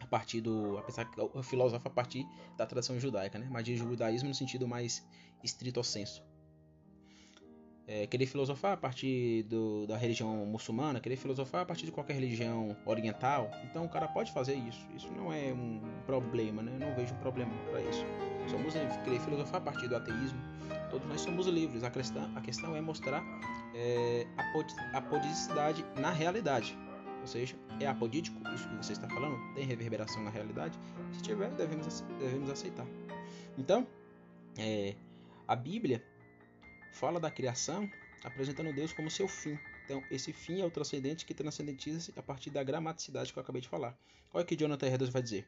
a 0.00 0.06
partir 0.06 0.40
do. 0.40 0.78
apesar 0.78 1.04
que 1.04 1.20
eu 1.20 1.42
filosofo 1.42 1.88
a 1.88 1.90
partir 1.90 2.26
da 2.56 2.66
tradição 2.66 2.98
judaica, 3.00 3.38
né? 3.38 3.48
mas 3.50 3.64
de 3.64 3.76
judaísmo 3.76 4.28
no 4.28 4.34
sentido 4.34 4.66
mais 4.68 5.06
estrito 5.42 5.80
ao 5.80 5.84
senso 5.84 6.22
é, 7.88 8.06
querer 8.06 8.26
filosofar 8.26 8.72
a 8.72 8.76
partir 8.76 9.44
do, 9.44 9.86
da 9.86 9.96
religião 9.96 10.44
muçulmana, 10.44 11.00
querer 11.00 11.16
filosofar 11.16 11.62
a 11.62 11.64
partir 11.64 11.86
de 11.86 11.90
qualquer 11.90 12.12
religião 12.12 12.76
oriental, 12.84 13.50
então 13.64 13.86
o 13.86 13.88
cara 13.88 14.06
pode 14.06 14.30
fazer 14.30 14.54
isso. 14.54 14.86
Isso 14.94 15.10
não 15.10 15.32
é 15.32 15.54
um 15.54 15.80
problema, 16.04 16.62
né? 16.62 16.72
Eu 16.74 16.78
não 16.78 16.94
vejo 16.94 17.14
um 17.14 17.18
problema 17.18 17.50
para 17.70 17.80
isso. 17.80 18.04
Somos 18.46 18.74
livres. 18.74 18.96
Querer 18.98 19.20
filosofar 19.20 19.56
a 19.56 19.64
partir 19.64 19.88
do 19.88 19.96
ateísmo, 19.96 20.38
todos 20.90 21.06
nós 21.08 21.20
somos 21.20 21.46
livres. 21.46 21.82
A 21.84 21.90
questão, 21.90 22.30
a 22.36 22.40
questão 22.40 22.76
é 22.76 22.80
mostrar 22.80 23.22
é, 23.74 24.26
a 24.92 24.98
apodicidade 24.98 25.84
na 25.96 26.10
realidade. 26.10 26.76
Ou 27.20 27.26
seja, 27.26 27.56
é 27.80 27.86
apodítico 27.86 28.36
isso 28.54 28.68
que 28.68 28.76
você 28.76 28.92
está 28.92 29.08
falando? 29.08 29.36
Tem 29.54 29.64
reverberação 29.64 30.22
na 30.22 30.30
realidade? 30.30 30.78
Se 31.12 31.22
tiver, 31.22 31.50
devemos, 31.50 32.00
devemos 32.18 32.50
aceitar. 32.50 32.86
Então, 33.56 33.86
é, 34.56 34.94
a 35.46 35.56
Bíblia 35.56 36.02
fala 36.92 37.20
da 37.20 37.30
criação, 37.30 37.88
apresentando 38.24 38.72
Deus 38.72 38.92
como 38.92 39.10
seu 39.10 39.28
fim. 39.28 39.58
Então, 39.84 40.02
esse 40.10 40.32
fim 40.32 40.60
é 40.60 40.64
o 40.64 40.70
transcendente 40.70 41.24
que 41.24 41.34
transcendentiza-se 41.34 42.12
a 42.16 42.22
partir 42.22 42.50
da 42.50 42.62
gramaticidade 42.62 43.32
que 43.32 43.38
eu 43.38 43.42
acabei 43.42 43.62
de 43.62 43.68
falar. 43.68 43.96
Olha 44.32 44.42
o 44.42 44.46
que 44.46 44.56
Jonathan 44.56 44.86
Edwards 44.86 45.12
vai 45.12 45.22
dizer. 45.22 45.46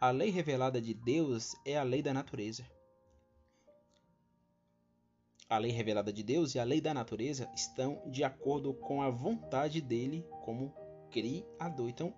A 0.00 0.10
lei 0.10 0.30
revelada 0.30 0.80
de 0.80 0.92
Deus 0.92 1.56
é 1.64 1.76
a 1.76 1.82
lei 1.82 2.02
da 2.02 2.12
natureza. 2.12 2.64
A 5.48 5.58
lei 5.58 5.70
revelada 5.70 6.12
de 6.12 6.22
Deus 6.22 6.54
e 6.54 6.58
a 6.58 6.64
lei 6.64 6.80
da 6.80 6.92
natureza 6.92 7.50
estão 7.54 8.02
de 8.10 8.22
acordo 8.22 8.74
com 8.74 9.00
a 9.00 9.08
vontade 9.08 9.80
dele 9.80 10.26
como 10.44 10.74
Criador. 11.10 11.88
Então, 11.88 12.14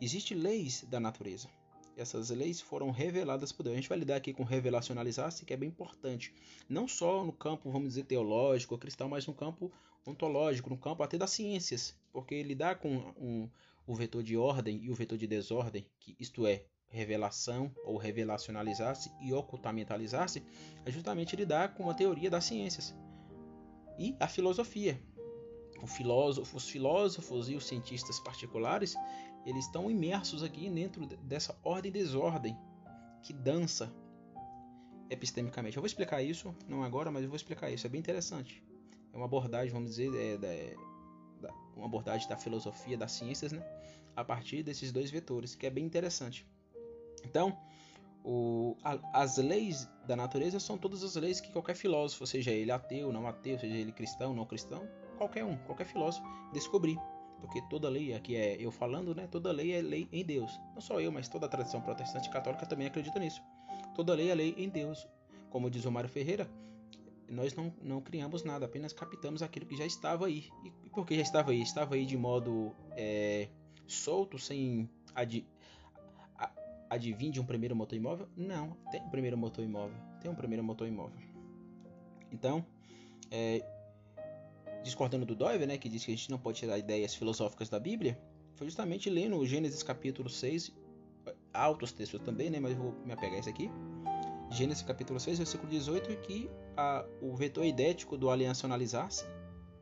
existem 0.00 0.36
leis 0.36 0.84
da 0.84 1.00
natureza 1.00 1.48
essas 1.96 2.30
leis 2.30 2.60
foram 2.60 2.90
reveladas 2.90 3.52
por 3.52 3.62
Deus. 3.62 3.74
A 3.74 3.76
gente 3.76 3.88
vai 3.88 3.98
lidar 3.98 4.16
aqui 4.16 4.32
com 4.32 4.42
revelacionalizar-se, 4.42 5.44
que 5.44 5.54
é 5.54 5.56
bem 5.56 5.68
importante. 5.68 6.32
Não 6.68 6.88
só 6.88 7.24
no 7.24 7.32
campo, 7.32 7.70
vamos 7.70 7.88
dizer, 7.88 8.04
teológico, 8.04 8.76
cristão, 8.78 9.08
mas 9.08 9.26
no 9.26 9.34
campo 9.34 9.72
ontológico, 10.06 10.70
no 10.70 10.76
campo 10.76 11.02
até 11.02 11.16
das 11.16 11.30
ciências. 11.30 11.96
Porque 12.12 12.42
lidar 12.42 12.78
com 12.78 12.96
um, 13.16 13.48
o 13.86 13.94
vetor 13.94 14.22
de 14.22 14.36
ordem 14.36 14.82
e 14.82 14.90
o 14.90 14.94
vetor 14.94 15.16
de 15.16 15.26
desordem, 15.26 15.86
que 16.00 16.16
isto 16.18 16.46
é, 16.46 16.64
revelação 16.94 17.74
ou 17.84 17.96
revelacionalizar-se 17.96 19.10
e 19.20 19.32
ocultamentalizar-se, 19.32 20.42
é 20.84 20.90
justamente 20.90 21.36
lidar 21.36 21.74
com 21.74 21.90
a 21.90 21.94
teoria 21.94 22.30
das 22.30 22.44
ciências. 22.44 22.94
E 23.98 24.16
a 24.20 24.28
filosofia. 24.28 25.00
Filósofo, 25.86 26.56
os 26.56 26.66
filósofos 26.66 27.50
e 27.50 27.54
os 27.54 27.66
cientistas 27.66 28.18
particulares 28.18 28.96
eles 29.44 29.66
estão 29.66 29.90
imersos 29.90 30.42
aqui 30.42 30.70
dentro 30.70 31.06
dessa 31.06 31.54
ordem 31.62 31.92
desordem 31.92 32.56
que 33.22 33.32
dança 33.32 33.92
epistemicamente. 35.10 35.76
Eu 35.76 35.82
vou 35.82 35.86
explicar 35.86 36.22
isso, 36.22 36.54
não 36.66 36.82
agora, 36.82 37.10
mas 37.10 37.22
eu 37.22 37.28
vou 37.28 37.36
explicar 37.36 37.70
isso. 37.70 37.86
É 37.86 37.90
bem 37.90 37.98
interessante. 37.98 38.62
É 39.12 39.16
uma 39.16 39.26
abordagem, 39.26 39.70
vamos 39.70 39.90
dizer, 39.90 40.10
é, 40.14 40.46
é, 40.46 40.76
uma 41.76 41.84
abordagem 41.84 42.26
da 42.28 42.36
filosofia, 42.36 42.96
das 42.96 43.12
ciências, 43.12 43.52
né? 43.52 43.62
A 44.16 44.24
partir 44.24 44.62
desses 44.62 44.90
dois 44.90 45.10
vetores, 45.10 45.54
que 45.54 45.66
é 45.66 45.70
bem 45.70 45.84
interessante. 45.84 46.46
Então, 47.24 47.56
o, 48.24 48.76
a, 48.82 48.98
as 49.22 49.36
leis 49.36 49.88
da 50.06 50.16
natureza 50.16 50.60
são 50.60 50.78
todas 50.78 51.02
as 51.02 51.16
leis 51.16 51.40
que 51.40 51.50
qualquer 51.52 51.74
filósofo, 51.74 52.26
seja 52.26 52.50
ele 52.50 52.70
ateu, 52.70 53.12
não 53.12 53.26
ateu, 53.26 53.58
seja 53.58 53.74
ele 53.74 53.92
cristão, 53.92 54.34
não 54.34 54.44
cristão, 54.44 54.88
qualquer 55.16 55.44
um, 55.44 55.56
qualquer 55.58 55.86
filósofo, 55.86 56.26
descobrir 56.52 56.98
porque 57.44 57.60
toda 57.68 57.90
lei, 57.90 58.14
aqui 58.14 58.36
é 58.36 58.56
eu 58.58 58.70
falando, 58.70 59.14
né? 59.14 59.26
Toda 59.26 59.52
lei 59.52 59.72
é 59.72 59.82
lei 59.82 60.08
em 60.10 60.24
Deus. 60.24 60.58
Não 60.74 60.80
só 60.80 60.98
eu, 60.98 61.12
mas 61.12 61.28
toda 61.28 61.44
a 61.44 61.48
tradição 61.48 61.80
protestante 61.80 62.28
e 62.28 62.32
católica 62.32 62.64
também 62.64 62.86
acredita 62.86 63.18
nisso. 63.18 63.42
Toda 63.94 64.14
lei 64.14 64.30
é 64.30 64.34
lei 64.34 64.54
em 64.56 64.68
Deus. 64.68 65.06
Como 65.50 65.68
diz 65.68 65.84
o 65.84 65.92
Mário 65.92 66.08
Ferreira, 66.08 66.50
nós 67.28 67.54
não, 67.54 67.72
não 67.82 68.00
criamos 68.00 68.44
nada, 68.44 68.64
apenas 68.64 68.94
captamos 68.94 69.42
aquilo 69.42 69.66
que 69.66 69.76
já 69.76 69.84
estava 69.84 70.26
aí. 70.26 70.48
E, 70.64 70.88
por 70.88 71.04
que 71.04 71.16
já 71.16 71.22
estava 71.22 71.50
aí? 71.50 71.60
Estava 71.60 71.96
aí 71.96 72.06
de 72.06 72.16
modo 72.16 72.74
é, 72.96 73.48
solto, 73.86 74.38
sem 74.38 74.88
ad, 75.14 75.46
advir 76.94 77.30
de 77.30 77.40
um 77.40 77.44
primeiro 77.44 77.74
motor 77.74 77.96
imóvel? 77.96 78.28
Não, 78.36 78.76
tem 78.90 79.02
um 79.02 79.10
primeiro 79.10 79.36
motor 79.36 79.64
imóvel. 79.64 79.96
Tem 80.20 80.30
um 80.30 80.34
primeiro 80.34 80.62
motor 80.62 80.88
imóvel. 80.88 81.18
Então, 82.32 82.64
é, 83.30 83.64
discordando 84.82 85.24
do 85.24 85.34
Doiver, 85.34 85.66
né, 85.66 85.78
que 85.78 85.88
diz 85.88 86.04
que 86.04 86.12
a 86.12 86.16
gente 86.16 86.30
não 86.30 86.38
pode 86.38 86.58
tirar 86.58 86.78
ideias 86.78 87.14
filosóficas 87.14 87.68
da 87.68 87.80
Bíblia, 87.80 88.20
foi 88.54 88.66
justamente 88.66 89.08
lendo 89.10 89.44
Gênesis 89.46 89.82
capítulo 89.82 90.28
6, 90.28 90.72
há 91.52 91.68
outros 91.68 91.92
textos 91.92 92.20
também, 92.22 92.50
né, 92.50 92.60
mas 92.60 92.76
vou 92.76 92.92
me 93.04 93.12
apegar 93.12 93.36
a 93.36 93.38
esse 93.38 93.48
aqui. 93.48 93.70
Gênesis 94.50 94.82
capítulo 94.82 95.18
6, 95.18 95.38
versículo 95.38 95.70
18, 95.70 96.16
que 96.18 96.50
a, 96.76 97.04
o 97.20 97.34
vetor 97.34 97.64
idético 97.64 98.16
do 98.16 98.30
aliançionalizar-se 98.30 99.24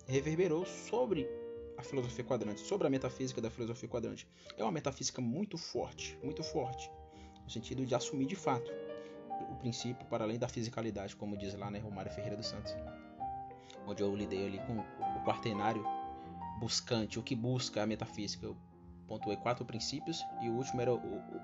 reverberou 0.07 0.65
sobre 0.65 1.29
a 1.77 1.83
filosofia 1.83 2.25
quadrante, 2.25 2.61
sobre 2.61 2.87
a 2.87 2.91
metafísica 2.91 3.41
da 3.41 3.51
filosofia 3.51 3.89
quadrante. 3.89 4.29
É 4.57 4.63
uma 4.63 4.73
metafísica 4.73 5.21
muito 5.21 5.59
forte, 5.59 6.19
muito 6.23 6.43
forte, 6.43 6.91
no 7.45 7.51
sentido 7.51 7.85
de 7.85 7.95
assumir 7.95 8.27
de 8.27 8.37
fato 8.37 8.71
o 9.51 9.57
princípio 9.57 10.07
para 10.07 10.25
além 10.25 10.39
da 10.39 10.49
fisicalidade, 10.49 11.17
como 11.17 11.37
diz 11.37 11.55
lá 11.55 11.71
né, 11.71 11.79
Romário 11.79 12.13
Ferreira 12.13 12.37
dos 12.37 12.47
Santos, 12.47 12.75
onde 13.87 14.03
eu 14.03 14.15
lidei 14.15 14.47
ali 14.47 14.59
com 14.61 14.79
o 14.79 15.25
quaternário 15.25 15.85
buscante, 16.59 17.19
o 17.19 17.23
que 17.23 17.35
busca 17.35 17.83
a 17.83 17.87
metafísica. 17.87 18.47
Eu 18.47 18.57
pontuei 19.07 19.37
quatro 19.37 19.65
princípios 19.65 20.25
e 20.43 20.49
o 20.49 20.55
último 20.55 20.81
era 20.81 20.95
o, 20.95 20.97
o, 20.97 21.41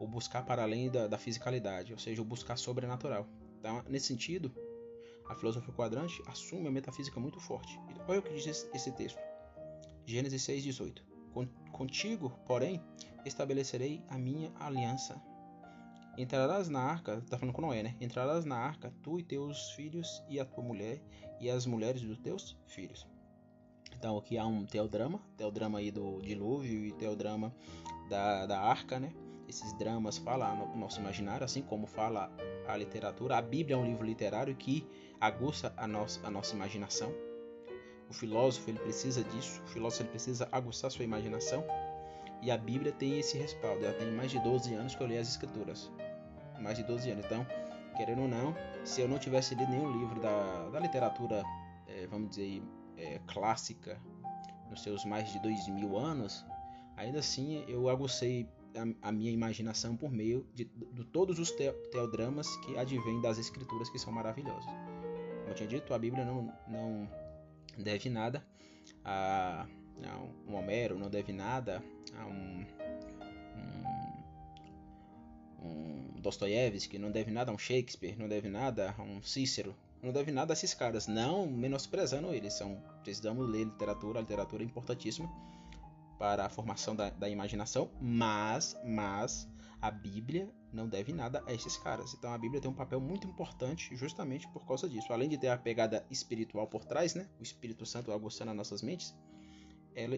o 0.00 0.06
buscar 0.06 0.44
para 0.44 0.62
além 0.62 0.90
da, 0.90 1.06
da, 1.06 1.18
fisicalidade, 1.18 1.92
ou 1.92 1.98
seja, 1.98 2.20
o 2.20 2.24
buscar 2.24 2.56
sobrenatural. 2.56 3.26
Então, 3.58 3.82
nesse 3.88 4.06
sentido, 4.08 4.52
a 5.28 5.34
filosofia 5.34 5.72
quadrante 5.72 6.22
assume 6.26 6.68
a 6.68 6.70
metafísica 6.70 7.18
muito 7.18 7.40
forte. 7.40 7.80
Olha 8.06 8.18
o 8.18 8.22
que 8.22 8.34
diz 8.34 8.46
esse, 8.46 8.70
esse 8.74 8.92
texto. 8.92 9.18
Gênesis 10.04 10.42
6,18 10.42 11.02
Contigo, 11.72 12.30
porém, 12.44 12.82
estabelecerei 13.24 14.02
a 14.08 14.18
minha 14.18 14.52
aliança. 14.58 15.20
Entrarás 16.20 16.68
na 16.68 16.80
arca, 16.80 17.22
tá 17.30 17.38
falando 17.38 17.54
com 17.54 17.62
Noé, 17.62 17.82
né? 17.82 17.96
Entrarás 17.98 18.44
na 18.44 18.54
arca, 18.54 18.92
tu 19.02 19.18
e 19.18 19.22
teus 19.22 19.70
filhos, 19.70 20.22
e 20.28 20.38
a 20.38 20.44
tua 20.44 20.62
mulher, 20.62 21.00
e 21.40 21.48
as 21.48 21.64
mulheres 21.64 22.02
dos 22.02 22.18
teus 22.18 22.58
filhos. 22.66 23.06
Então 23.96 24.18
aqui 24.18 24.36
há 24.36 24.46
um 24.46 24.66
teodrama, 24.66 25.18
teodrama 25.38 25.78
aí 25.78 25.90
do 25.90 26.20
dilúvio 26.20 26.84
e 26.84 26.92
teodrama 26.92 27.54
da, 28.10 28.44
da 28.44 28.60
arca, 28.60 29.00
né? 29.00 29.14
Esses 29.48 29.72
dramas 29.78 30.18
falam 30.18 30.68
no 30.68 30.76
nosso 30.76 31.00
imaginário, 31.00 31.42
assim 31.42 31.62
como 31.62 31.86
fala 31.86 32.30
a 32.68 32.76
literatura. 32.76 33.38
A 33.38 33.42
Bíblia 33.42 33.74
é 33.74 33.78
um 33.78 33.86
livro 33.86 34.04
literário 34.04 34.54
que 34.54 34.86
aguça 35.18 35.72
a 35.74 35.88
nossa, 35.88 36.20
a 36.26 36.30
nossa 36.30 36.54
imaginação. 36.54 37.14
O 38.10 38.12
filósofo 38.12 38.68
ele 38.68 38.78
precisa 38.78 39.24
disso, 39.24 39.62
o 39.64 39.68
filósofo 39.68 40.02
ele 40.02 40.10
precisa 40.10 40.46
aguçar 40.52 40.90
sua 40.90 41.04
imaginação. 41.04 41.64
E 42.42 42.50
a 42.50 42.58
Bíblia 42.58 42.92
tem 42.92 43.18
esse 43.18 43.38
respaldo. 43.38 43.84
Ela 43.84 43.94
tem 43.94 44.10
mais 44.12 44.30
de 44.30 44.38
12 44.40 44.74
anos 44.74 44.94
que 44.94 45.02
eu 45.02 45.06
li 45.06 45.16
as 45.16 45.28
Escrituras. 45.28 45.90
Mais 46.60 46.76
de 46.76 46.84
12 46.84 47.10
anos. 47.10 47.24
Então, 47.24 47.46
querendo 47.96 48.22
ou 48.22 48.28
não, 48.28 48.54
se 48.84 49.00
eu 49.00 49.08
não 49.08 49.18
tivesse 49.18 49.54
lido 49.54 49.70
nenhum 49.70 49.90
livro 49.98 50.20
da, 50.20 50.68
da 50.70 50.80
literatura, 50.80 51.42
é, 51.86 52.06
vamos 52.06 52.30
dizer, 52.30 52.62
é, 52.96 53.20
clássica 53.26 54.00
nos 54.68 54.82
seus 54.82 55.04
mais 55.04 55.30
de 55.32 55.38
dois 55.40 55.68
mil 55.68 55.96
anos, 55.96 56.44
ainda 56.96 57.18
assim 57.18 57.64
eu 57.66 57.88
agucei 57.88 58.48
a, 58.76 59.08
a 59.08 59.12
minha 59.12 59.30
imaginação 59.30 59.96
por 59.96 60.10
meio 60.10 60.46
de, 60.54 60.64
de 60.64 61.04
todos 61.04 61.38
os 61.38 61.50
te, 61.50 61.72
teodramas 61.90 62.56
que 62.58 62.78
advêm 62.78 63.20
das 63.20 63.38
escrituras 63.38 63.90
que 63.90 63.98
são 63.98 64.12
maravilhosos. 64.12 64.66
Como 64.66 65.48
eu 65.48 65.54
tinha 65.54 65.68
dito, 65.68 65.92
a 65.92 65.98
Bíblia 65.98 66.24
não, 66.24 66.52
não 66.68 67.08
deve 67.76 68.08
nada 68.08 68.44
a, 69.04 69.66
a 70.04 70.16
um 70.48 70.54
Homero, 70.54 70.98
não 70.98 71.10
deve 71.10 71.32
nada 71.32 71.82
a 72.16 72.26
um, 72.26 72.66
um, 75.62 75.66
um 75.66 75.99
Dostoiévski, 76.20 76.98
não 76.98 77.10
deve 77.10 77.30
nada 77.30 77.50
a 77.50 77.54
um 77.54 77.58
Shakespeare, 77.58 78.16
não 78.18 78.28
deve 78.28 78.48
nada 78.48 78.94
a 78.96 79.02
um 79.02 79.22
Cícero, 79.22 79.74
não 80.02 80.12
deve 80.12 80.30
nada 80.30 80.52
a 80.52 80.54
esses 80.54 80.74
caras, 80.74 81.06
não 81.06 81.46
menosprezando 81.46 82.32
eles. 82.32 82.54
São, 82.54 82.82
precisamos 83.02 83.48
ler 83.48 83.64
literatura, 83.64 84.18
a 84.18 84.22
literatura 84.22 84.62
é 84.62 84.66
importantíssima 84.66 85.30
para 86.18 86.46
a 86.46 86.48
formação 86.50 86.94
da, 86.94 87.10
da 87.10 87.28
imaginação, 87.28 87.90
mas, 88.00 88.76
mas 88.84 89.48
a 89.80 89.90
Bíblia 89.90 90.50
não 90.72 90.88
deve 90.88 91.12
nada 91.12 91.42
a 91.46 91.52
esses 91.52 91.76
caras. 91.76 92.14
Então 92.14 92.32
a 92.32 92.38
Bíblia 92.38 92.60
tem 92.60 92.70
um 92.70 92.74
papel 92.74 93.00
muito 93.00 93.26
importante 93.26 93.96
justamente 93.96 94.46
por 94.48 94.66
causa 94.66 94.88
disso. 94.88 95.12
Além 95.12 95.28
de 95.28 95.38
ter 95.38 95.48
a 95.48 95.56
pegada 95.56 96.04
espiritual 96.10 96.66
por 96.66 96.84
trás, 96.84 97.14
né? 97.14 97.26
O 97.38 97.42
Espírito 97.42 97.86
Santo 97.86 98.12
aguçando 98.12 98.50
as 98.50 98.56
nossas 98.56 98.82
mentes, 98.82 99.14
ela 99.94 100.16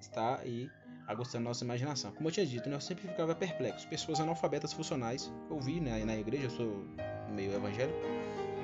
está 0.00 0.38
aí 0.38 0.70
aguçando 1.06 1.44
nossa 1.44 1.64
imaginação. 1.64 2.12
Como 2.12 2.28
eu 2.28 2.32
tinha 2.32 2.46
dito, 2.46 2.68
né? 2.68 2.76
eu 2.76 2.80
sempre 2.80 3.06
ficava 3.06 3.34
perplexo. 3.34 3.86
Pessoas 3.88 4.20
analfabetas 4.20 4.72
funcionais, 4.72 5.32
eu 5.50 5.60
vi 5.60 5.80
né, 5.80 6.04
na 6.04 6.16
igreja, 6.16 6.44
eu 6.44 6.50
sou 6.50 6.84
meio 7.30 7.52
evangélico, 7.52 7.98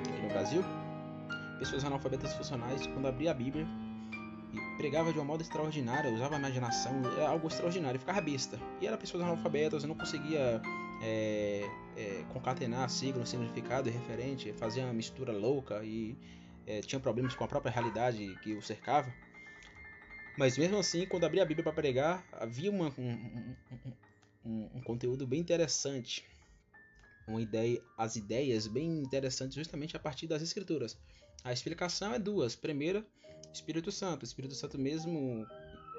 aqui 0.09 0.21
no 0.21 0.29
Brasil, 0.29 0.63
pessoas 1.59 1.83
analfabetas 1.85 2.33
funcionais, 2.33 2.85
quando 2.87 3.07
abria 3.07 3.31
a 3.31 3.33
Bíblia 3.33 3.67
e 4.53 4.77
pregava 4.77 5.13
de 5.13 5.19
um 5.19 5.25
modo 5.25 5.41
extraordinário, 5.41 6.13
usava 6.13 6.35
a 6.35 6.39
imaginação, 6.39 6.93
é 7.17 7.25
algo 7.25 7.47
extraordinário, 7.47 7.99
ficava 7.99 8.19
besta. 8.19 8.59
E 8.81 8.87
era 8.87 8.97
pessoas 8.97 9.23
analfabetas, 9.23 9.83
eu 9.83 9.89
não 9.89 9.95
conseguia 9.95 10.61
é, 11.01 11.69
é, 11.95 12.23
concatenar 12.33 12.89
signo, 12.89 13.25
significado 13.25 13.89
e 13.89 13.91
referente, 13.91 14.51
fazia 14.53 14.83
uma 14.83 14.93
mistura 14.93 15.31
louca 15.31 15.83
e 15.83 16.17
é, 16.65 16.81
tinha 16.81 16.99
problemas 16.99 17.35
com 17.35 17.43
a 17.43 17.47
própria 17.47 17.71
realidade 17.71 18.35
que 18.41 18.53
o 18.53 18.61
cercava. 18.61 19.11
Mas 20.37 20.57
mesmo 20.57 20.77
assim, 20.77 21.05
quando 21.05 21.25
abria 21.25 21.43
a 21.43 21.45
Bíblia 21.45 21.63
para 21.63 21.73
pregar, 21.73 22.25
havia 22.31 22.71
uma, 22.71 22.93
um, 22.97 23.11
um, 23.11 23.55
um, 24.45 24.69
um 24.75 24.81
conteúdo 24.81 25.27
bem 25.27 25.39
interessante 25.39 26.25
uma 27.27 27.41
ideia, 27.41 27.81
as 27.97 28.15
ideias 28.15 28.67
bem 28.67 28.99
interessantes 28.99 29.55
justamente 29.55 29.95
a 29.95 29.99
partir 29.99 30.27
das 30.27 30.41
escrituras. 30.41 30.97
A 31.43 31.51
explicação 31.51 32.13
é 32.13 32.19
duas. 32.19 32.55
Primeira, 32.55 33.05
Espírito 33.53 33.91
Santo. 33.91 34.23
O 34.23 34.25
Espírito 34.25 34.53
Santo 34.53 34.77
mesmo 34.77 35.47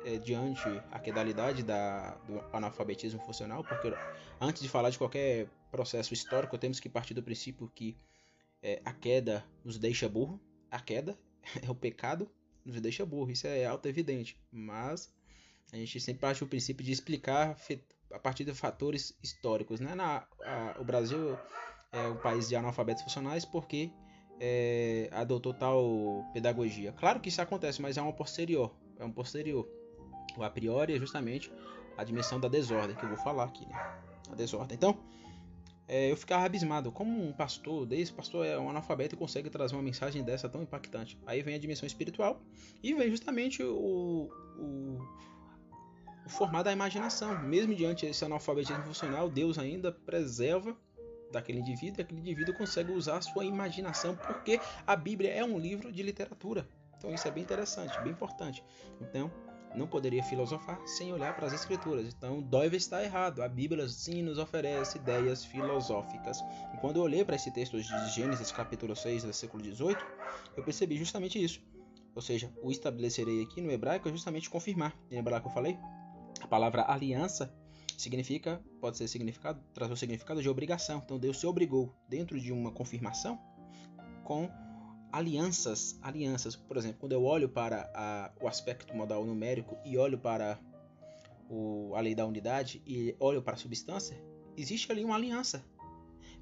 é, 0.04 0.18
diante 0.18 0.68
a 0.90 0.98
quedalidade 0.98 1.62
da, 1.62 2.14
do 2.26 2.40
analfabetismo 2.52 3.20
funcional, 3.20 3.64
porque 3.64 3.92
antes 4.40 4.62
de 4.62 4.68
falar 4.68 4.90
de 4.90 4.98
qualquer 4.98 5.48
processo 5.70 6.12
histórico, 6.14 6.58
temos 6.58 6.78
que 6.78 6.88
partir 6.88 7.14
do 7.14 7.22
princípio 7.22 7.70
que 7.74 7.96
é, 8.62 8.80
a 8.84 8.92
queda 8.92 9.44
nos 9.64 9.78
deixa 9.78 10.08
burro. 10.08 10.40
A 10.70 10.80
queda 10.80 11.18
é 11.62 11.70
o 11.70 11.74
pecado, 11.74 12.30
nos 12.64 12.80
deixa 12.80 13.04
burro. 13.04 13.30
Isso 13.30 13.46
é 13.46 13.64
auto-evidente. 13.64 14.38
Mas 14.50 15.12
a 15.72 15.76
gente 15.76 16.00
sempre 16.00 16.20
parte 16.20 16.40
do 16.40 16.46
princípio 16.46 16.84
de 16.84 16.92
explicar 16.92 17.56
a 18.12 18.18
partir 18.18 18.44
de 18.44 18.54
fatores 18.54 19.16
históricos. 19.22 19.80
Né? 19.80 19.94
Na, 19.94 20.26
a, 20.44 20.76
o 20.78 20.84
Brasil 20.84 21.36
é 21.92 22.08
um 22.08 22.16
país 22.16 22.48
de 22.48 22.56
analfabetos 22.56 23.02
funcionais 23.02 23.44
porque 23.44 23.90
é, 24.40 25.08
adotou 25.12 25.54
tal 25.54 26.24
pedagogia. 26.32 26.92
Claro 26.92 27.20
que 27.20 27.28
isso 27.28 27.40
acontece, 27.40 27.80
mas 27.80 27.96
é 27.96 28.02
um 28.02 28.12
posterior. 28.12 28.74
É 28.98 29.04
um 29.04 29.12
posterior. 29.12 29.68
O 30.36 30.42
a 30.42 30.50
priori 30.50 30.94
é 30.94 30.98
justamente 30.98 31.52
a 31.96 32.04
dimensão 32.04 32.40
da 32.40 32.48
desordem 32.48 32.96
que 32.96 33.04
eu 33.04 33.08
vou 33.08 33.18
falar 33.18 33.44
aqui. 33.44 33.66
Né? 33.66 33.74
A 34.30 34.34
desordem. 34.34 34.74
Então, 34.74 34.98
é, 35.88 36.10
eu 36.10 36.16
ficava 36.16 36.44
abismado. 36.44 36.90
Como 36.92 37.26
um 37.26 37.32
pastor 37.32 37.86
desse, 37.86 38.12
pastor 38.12 38.46
é 38.46 38.58
um 38.58 38.70
analfabeto 38.70 39.14
e 39.14 39.18
consegue 39.18 39.50
trazer 39.50 39.74
uma 39.74 39.82
mensagem 39.82 40.22
dessa 40.22 40.48
tão 40.48 40.62
impactante. 40.62 41.18
Aí 41.26 41.42
vem 41.42 41.54
a 41.54 41.58
dimensão 41.58 41.86
espiritual 41.86 42.40
e 42.82 42.94
vem 42.94 43.10
justamente 43.10 43.62
o, 43.62 44.30
o 44.58 44.98
o 46.24 46.28
formar 46.28 46.62
da 46.62 46.72
imaginação. 46.72 47.36
Mesmo 47.38 47.74
diante 47.74 48.06
desse 48.06 48.24
analfabetismo 48.24 48.82
funcional, 48.84 49.28
Deus 49.28 49.58
ainda 49.58 49.92
preserva 49.92 50.76
daquele 51.30 51.60
indivíduo 51.60 52.00
e 52.00 52.02
aquele 52.02 52.20
indivíduo 52.20 52.54
consegue 52.54 52.92
usar 52.92 53.16
a 53.16 53.22
sua 53.22 53.44
imaginação, 53.44 54.14
porque 54.16 54.60
a 54.86 54.94
Bíblia 54.94 55.30
é 55.30 55.44
um 55.44 55.58
livro 55.58 55.90
de 55.90 56.02
literatura. 56.02 56.68
Então 56.96 57.12
isso 57.12 57.26
é 57.26 57.30
bem 57.30 57.42
interessante, 57.42 58.00
bem 58.02 58.12
importante. 58.12 58.62
Então, 59.00 59.32
não 59.74 59.86
poderia 59.86 60.22
filosofar 60.22 60.80
sem 60.86 61.12
olhar 61.12 61.34
para 61.34 61.46
as 61.46 61.52
escrituras. 61.52 62.06
Então, 62.06 62.40
Doive 62.42 62.76
está 62.76 63.02
errado. 63.02 63.42
A 63.42 63.48
Bíblia 63.48 63.88
sim 63.88 64.22
nos 64.22 64.38
oferece 64.38 64.98
ideias 64.98 65.44
filosóficas. 65.44 66.38
E 66.74 66.76
quando 66.78 66.96
eu 66.96 67.02
olhei 67.02 67.24
para 67.24 67.36
esse 67.36 67.50
texto 67.50 67.80
de 67.80 68.08
Gênesis 68.10 68.52
capítulo 68.52 68.94
6, 68.94 69.24
versículo 69.24 69.62
18, 69.62 70.04
eu 70.56 70.62
percebi 70.62 70.96
justamente 70.96 71.42
isso. 71.42 71.60
Ou 72.14 72.20
seja, 72.20 72.52
o 72.62 72.70
estabelecerei 72.70 73.42
aqui 73.42 73.60
no 73.60 73.70
hebraico 73.70 74.08
é 74.08 74.12
justamente 74.12 74.50
confirmar. 74.50 74.94
Lembra 75.10 75.34
lá 75.34 75.40
que 75.40 75.46
eu 75.46 75.52
falei? 75.52 75.78
A 76.40 76.46
palavra 76.46 76.84
aliança 76.86 77.54
significa, 77.96 78.60
pode 78.80 78.98
ser 78.98 79.08
significado, 79.08 79.62
trazer 79.72 79.92
o 79.92 79.96
significado 79.96 80.42
de 80.42 80.48
obrigação. 80.48 81.00
Então 81.04 81.18
Deus 81.18 81.38
se 81.38 81.46
obrigou 81.46 81.94
dentro 82.08 82.38
de 82.38 82.52
uma 82.52 82.70
confirmação 82.70 83.40
com 84.24 84.50
alianças, 85.12 85.98
alianças. 86.02 86.56
Por 86.56 86.76
exemplo, 86.76 86.96
quando 87.00 87.12
eu 87.12 87.22
olho 87.24 87.48
para 87.48 87.90
a, 87.94 88.32
o 88.40 88.48
aspecto 88.48 88.96
modal 88.96 89.24
numérico 89.24 89.76
e 89.84 89.98
olho 89.98 90.18
para 90.18 90.58
o, 91.48 91.92
a 91.94 92.00
lei 92.00 92.14
da 92.14 92.26
unidade 92.26 92.82
e 92.86 93.14
olho 93.20 93.42
para 93.42 93.54
a 93.54 93.58
substância, 93.58 94.18
existe 94.56 94.90
ali 94.90 95.04
uma 95.04 95.14
aliança. 95.14 95.62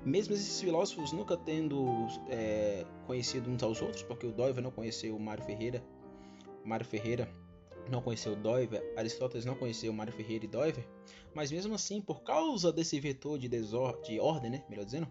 Mesmo 0.04 0.32
esses 0.32 0.60
filósofos 0.60 1.12
nunca 1.12 1.36
tendo 1.36 2.06
é, 2.28 2.86
conhecido 3.06 3.50
uns 3.50 3.62
aos 3.62 3.82
outros, 3.82 4.02
porque 4.02 4.26
o 4.26 4.32
Doiver 4.32 4.62
não 4.62 4.70
conheceu 4.70 5.14
o 5.14 5.20
Mário 5.20 5.44
Ferreira, 5.44 5.84
Mário 6.64 6.86
Ferreira 6.86 7.28
não 7.90 8.00
conheceu 8.00 8.34
Doiver, 8.34 8.82
Aristóteles 8.96 9.44
não 9.44 9.56
conheceu 9.56 9.92
Mário 9.92 10.12
Ferreira 10.12 10.44
e 10.44 10.48
Doiver, 10.48 10.88
mas 11.34 11.50
mesmo 11.50 11.74
assim, 11.74 12.00
por 12.00 12.22
causa 12.22 12.72
desse 12.72 12.98
vetor 12.98 13.38
de, 13.38 13.48
de 13.48 14.20
ordem, 14.20 14.50
né, 14.50 14.64
melhor 14.70 14.84
dizendo, 14.86 15.08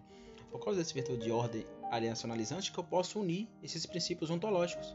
por 0.50 0.58
causa 0.58 0.80
desse 0.80 0.94
vetor 0.94 1.16
de 1.16 1.30
ordem 1.30 1.64
aliancionalizante, 1.90 2.72
que 2.72 2.78
eu 2.78 2.84
posso 2.84 3.20
unir 3.20 3.48
esses 3.62 3.84
princípios 3.86 4.30
ontológicos. 4.30 4.94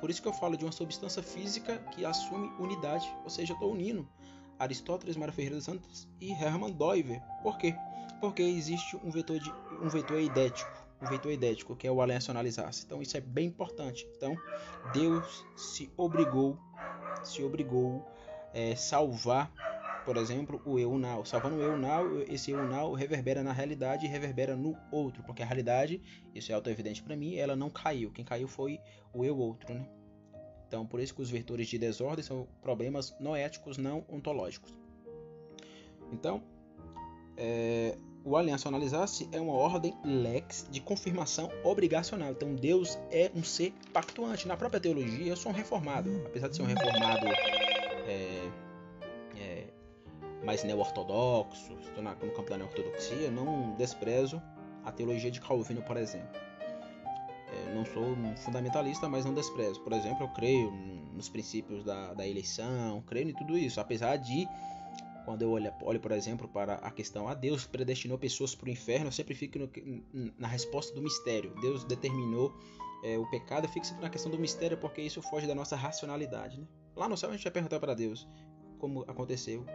Por 0.00 0.10
isso 0.10 0.22
que 0.22 0.28
eu 0.28 0.32
falo 0.32 0.56
de 0.56 0.64
uma 0.64 0.72
substância 0.72 1.22
física 1.22 1.78
que 1.92 2.04
assume 2.04 2.48
unidade, 2.58 3.06
ou 3.24 3.30
seja, 3.30 3.52
eu 3.52 3.56
estou 3.56 3.72
unindo 3.72 4.08
Aristóteles, 4.58 5.16
Mário 5.16 5.34
Ferreira 5.34 5.56
dos 5.56 5.64
Santos 5.64 6.08
e 6.20 6.32
Hermann 6.32 6.72
Doiver. 6.72 7.22
Por 7.42 7.58
quê? 7.58 7.74
Porque 8.20 8.42
existe 8.42 8.96
um 8.96 9.10
vetor, 9.10 9.38
de, 9.38 9.52
um 9.82 9.88
vetor 9.88 10.20
idético, 10.20 10.70
um 11.00 11.06
vetor 11.06 11.32
idético, 11.32 11.76
que 11.76 11.86
é 11.86 11.92
o 11.92 12.00
aliançionalizar-se. 12.00 12.84
Então 12.84 13.02
isso 13.02 13.16
é 13.16 13.20
bem 13.20 13.46
importante. 13.48 14.08
Então 14.16 14.36
Deus 14.92 15.44
se 15.56 15.90
obrigou, 15.96 16.58
se 17.22 17.42
obrigou 17.42 18.06
é, 18.54 18.74
salvar, 18.74 19.52
por 20.06 20.16
exemplo, 20.16 20.62
o 20.64 20.78
eu 20.78 20.96
now. 20.96 21.24
Salvando 21.24 21.56
o 21.56 21.60
eu 21.60 21.76
now, 21.76 22.22
esse 22.28 22.52
eu 22.52 22.64
now 22.64 22.92
reverbera 22.94 23.42
na 23.42 23.52
realidade 23.52 24.06
e 24.06 24.08
reverbera 24.08 24.56
no 24.56 24.78
outro, 24.92 25.22
porque 25.24 25.42
a 25.42 25.46
realidade, 25.46 26.00
isso 26.32 26.52
é 26.52 26.54
auto-evidente 26.54 27.02
para 27.02 27.16
mim, 27.16 27.34
ela 27.34 27.56
não 27.56 27.68
caiu. 27.68 28.12
Quem 28.12 28.24
caiu 28.24 28.46
foi 28.46 28.78
o 29.12 29.24
eu 29.24 29.36
outro, 29.36 29.74
né? 29.74 29.84
Então, 30.68 30.86
por 30.86 31.00
isso 31.00 31.12
que 31.12 31.20
os 31.20 31.28
vetores 31.28 31.66
de 31.66 31.76
desordem 31.76 32.24
são 32.24 32.46
problemas 32.62 33.14
noéticos 33.18 33.76
não 33.76 34.04
ontológicos. 34.08 34.72
Então, 36.12 36.40
é, 37.36 37.96
o 38.24 38.36
aliançionalizar-se 38.36 39.28
é 39.32 39.40
uma 39.40 39.54
ordem 39.54 39.92
lex 40.04 40.66
de 40.70 40.80
confirmação 40.80 41.50
obrigacional. 41.64 42.30
Então, 42.30 42.54
Deus 42.54 42.96
é 43.10 43.30
um 43.34 43.42
ser 43.42 43.72
pactuante. 43.92 44.46
Na 44.46 44.56
própria 44.56 44.80
teologia, 44.80 45.26
eu 45.26 45.36
sou 45.36 45.50
um 45.50 45.54
reformado. 45.54 46.10
Apesar 46.26 46.48
de 46.48 46.56
ser 46.56 46.62
um 46.62 46.66
reformado 46.66 47.26
é, 48.06 48.65
mais 50.46 50.64
neo-ortodoxo, 50.64 51.74
estou 51.80 52.02
no 52.02 52.32
campo 52.32 52.48
da 52.48 52.56
neo-ortodoxia, 52.56 53.30
não 53.30 53.74
desprezo 53.74 54.40
a 54.84 54.90
teologia 54.90 55.30
de 55.30 55.40
Calvino, 55.40 55.82
por 55.82 55.98
exemplo 55.98 56.46
não 57.76 57.84
sou 57.84 58.02
um 58.02 58.36
fundamentalista, 58.36 59.08
mas 59.08 59.24
não 59.24 59.34
desprezo. 59.34 59.80
Por 59.80 59.92
exemplo, 59.92 60.24
eu 60.24 60.28
creio 60.28 60.70
nos 61.12 61.28
princípios 61.28 61.84
da, 61.84 62.14
da 62.14 62.26
eleição, 62.26 63.02
creio 63.06 63.28
em 63.28 63.34
tudo 63.34 63.56
isso, 63.56 63.80
apesar 63.80 64.16
de 64.16 64.48
quando 65.24 65.42
eu 65.42 65.50
olho, 65.50 65.72
olho, 65.82 66.00
por 66.00 66.12
exemplo, 66.12 66.46
para 66.48 66.74
a 66.74 66.90
questão 66.90 67.26
a 67.26 67.32
ah, 67.32 67.34
Deus 67.34 67.66
predestinou 67.66 68.16
pessoas 68.16 68.54
para 68.54 68.68
o 68.68 68.70
inferno, 68.70 69.08
eu 69.08 69.12
sempre 69.12 69.34
fico 69.34 69.58
no, 69.58 69.68
na 70.38 70.46
resposta 70.46 70.94
do 70.94 71.02
mistério. 71.02 71.52
Deus 71.60 71.84
determinou 71.84 72.54
é, 73.02 73.18
o 73.18 73.28
pecado, 73.28 73.64
eu 73.64 73.68
fico 73.68 73.84
sempre 73.84 74.02
na 74.02 74.10
questão 74.10 74.30
do 74.30 74.38
mistério 74.38 74.78
porque 74.78 75.02
isso 75.02 75.20
foge 75.22 75.46
da 75.46 75.54
nossa 75.54 75.74
racionalidade. 75.74 76.60
Né? 76.60 76.66
Lá 76.94 77.08
no 77.08 77.16
céu 77.16 77.30
a 77.30 77.32
gente 77.32 77.42
vai 77.42 77.52
perguntar 77.52 77.80
para 77.80 77.92
Deus 77.92 78.26
como 78.78 79.02
aconteceu 79.08 79.66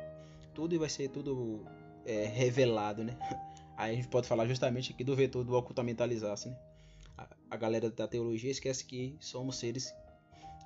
tudo 0.54 0.76
e 0.76 0.78
vai 0.78 0.90
ser 0.90 1.10
tudo 1.10 1.66
é, 2.06 2.26
revelado, 2.26 3.04
né? 3.04 3.18
Aí 3.78 3.94
a 3.94 3.96
gente 3.96 4.08
pode 4.08 4.28
falar 4.28 4.48
justamente 4.48 4.92
aqui 4.92 5.04
do 5.04 5.16
vetor 5.16 5.44
do 5.44 5.56
ocultamentalizar-se, 5.56 6.50
né? 6.50 6.58
a 7.52 7.58
galera 7.58 7.90
da 7.92 8.08
teologia 8.08 8.50
esquece 8.50 8.86
que 8.86 9.18
somos 9.20 9.58
seres 9.58 9.94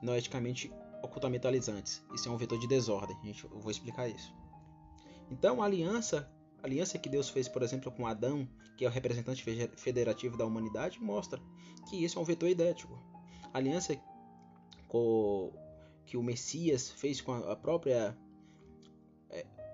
noeticamente 0.04 0.72
ocultamentalizantes. 1.02 2.04
Isso 2.14 2.30
é 2.30 2.32
um 2.32 2.38
vetor 2.38 2.60
de 2.60 2.68
desordem. 2.68 3.18
A 3.24 3.26
gente, 3.26 3.44
eu 3.44 3.60
vou 3.60 3.72
explicar 3.72 4.08
isso. 4.08 4.32
Então, 5.32 5.64
a 5.64 5.66
aliança, 5.66 6.30
a 6.62 6.68
aliança 6.68 7.00
que 7.00 7.10
Deus 7.10 7.28
fez, 7.30 7.48
por 7.48 7.64
exemplo, 7.64 7.92
com 7.92 8.06
Adão, 8.06 8.48
que 8.78 8.86
é 8.86 8.88
o 8.88 8.92
representante 8.92 9.44
federativo 9.76 10.38
da 10.38 10.46
humanidade, 10.46 11.02
mostra 11.02 11.42
que 11.90 12.04
isso 12.04 12.20
é 12.20 12.22
um 12.22 12.26
vetor 12.26 12.48
idético. 12.48 13.00
A 13.52 13.58
aliança 13.58 13.98
com, 14.88 15.52
que 16.06 16.18
o 16.18 16.24
Messias 16.24 16.92
fez 16.92 17.20
com 17.20 17.34
a 17.34 17.56
própria 17.56 18.16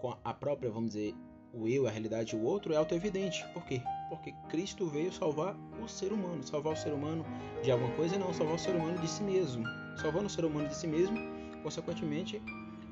com 0.02 0.18
a 0.24 0.34
própria, 0.34 0.70
vamos 0.72 0.92
dizer, 0.92 1.16
o 1.54 1.68
eu, 1.68 1.86
a 1.86 1.92
realidade 1.92 2.36
o 2.36 2.44
outro 2.44 2.74
é 2.74 2.78
auto-evidente. 2.78 3.46
Por 3.54 3.64
quê? 3.66 3.82
Porque 4.10 4.34
Cristo 4.50 4.88
veio 4.88 5.12
salvar 5.12 5.56
o 5.82 5.88
ser 5.88 6.12
humano. 6.12 6.44
Salvar 6.44 6.74
o 6.74 6.76
ser 6.76 6.92
humano 6.92 7.26
de 7.62 7.72
alguma 7.72 7.94
coisa? 7.96 8.18
Não, 8.18 8.34
salvar 8.34 8.56
o 8.56 8.60
ser 8.60 8.76
humano 8.76 8.98
de 9.00 9.08
si 9.08 9.22
mesmo. 9.22 9.64
Salvando 10.02 10.26
o 10.26 10.30
ser 10.30 10.44
humano 10.44 10.68
de 10.68 10.76
si 10.76 10.88
mesmo, 10.88 11.18
consequentemente, 11.62 12.42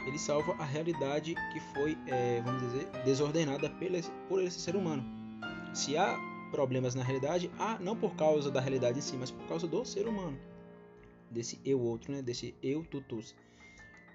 ele 0.06 0.20
salva 0.20 0.54
a 0.54 0.66
realidade 0.66 1.34
que 1.52 1.60
foi, 1.74 1.98
é, 2.08 2.42
vamos 2.42 2.62
dizer, 2.62 2.88
desordenada 3.04 3.72
por 4.28 4.42
esse 4.44 4.60
ser 4.60 4.76
humano. 4.76 5.04
Se 5.74 5.98
há 5.98 6.18
problemas 6.52 6.96
na 6.96 7.04
realidade, 7.04 7.50
há 7.58 7.80
não 7.80 7.96
por 7.96 8.16
causa 8.16 8.52
da 8.52 8.60
realidade 8.60 9.00
em 9.00 9.02
si, 9.02 9.16
mas 9.16 9.32
por 9.32 9.46
causa 9.48 9.68
do 9.68 9.86
ser 9.86 10.08
humano. 10.08 10.38
Desse 11.30 11.60
eu 11.64 11.80
outro, 11.80 12.12
né? 12.12 12.22
desse 12.22 12.56
eu 12.62 12.84
tutus. 12.84 13.36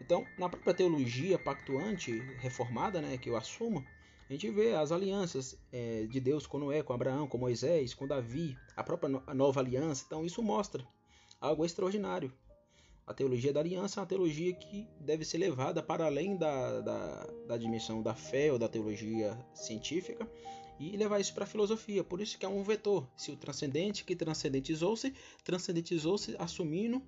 Então, 0.00 0.26
na 0.38 0.48
própria 0.48 0.74
teologia 0.74 1.38
pactuante 1.38 2.12
reformada, 2.38 3.00
né, 3.00 3.16
que 3.16 3.30
eu 3.30 3.36
assumo, 3.36 3.84
a 4.28 4.32
gente 4.32 4.50
vê 4.50 4.74
as 4.74 4.90
alianças 4.90 5.58
é, 5.70 6.06
de 6.06 6.18
Deus 6.18 6.46
com 6.46 6.58
Noé, 6.58 6.82
com 6.82 6.92
Abraão, 6.92 7.28
com 7.28 7.36
Moisés, 7.36 7.92
com 7.92 8.06
Davi, 8.06 8.56
a 8.74 8.82
própria 8.82 9.08
no 9.08 9.22
a 9.26 9.34
nova 9.34 9.60
aliança. 9.60 10.04
Então 10.06 10.24
isso 10.24 10.42
mostra 10.42 10.86
algo 11.40 11.64
extraordinário. 11.64 12.32
A 13.06 13.12
teologia 13.12 13.52
da 13.52 13.60
aliança 13.60 14.00
é 14.00 14.02
uma 14.02 14.06
teologia 14.06 14.54
que 14.54 14.88
deve 14.98 15.26
ser 15.26 15.36
levada 15.36 15.82
para 15.82 16.06
além 16.06 16.38
da, 16.38 16.80
da, 16.80 17.26
da 17.46 17.56
dimensão 17.58 18.02
da 18.02 18.14
fé 18.14 18.50
ou 18.50 18.58
da 18.58 18.66
teologia 18.66 19.38
científica 19.54 20.26
e 20.80 20.96
levar 20.96 21.20
isso 21.20 21.34
para 21.34 21.44
a 21.44 21.46
filosofia. 21.46 22.02
Por 22.02 22.22
isso 22.22 22.38
que 22.38 22.46
é 22.46 22.48
um 22.48 22.62
vetor. 22.62 23.06
Se 23.14 23.30
o 23.30 23.36
transcendente 23.36 24.04
que 24.04 24.16
transcendentizou-se, 24.16 25.12
transcendentizou-se 25.44 26.34
assumindo 26.38 27.02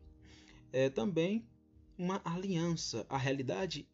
é, 0.71 0.91
também 0.91 1.47
uma 1.99 2.21
aliança. 2.25 3.07
A 3.09 3.17
realidade, 3.17 3.89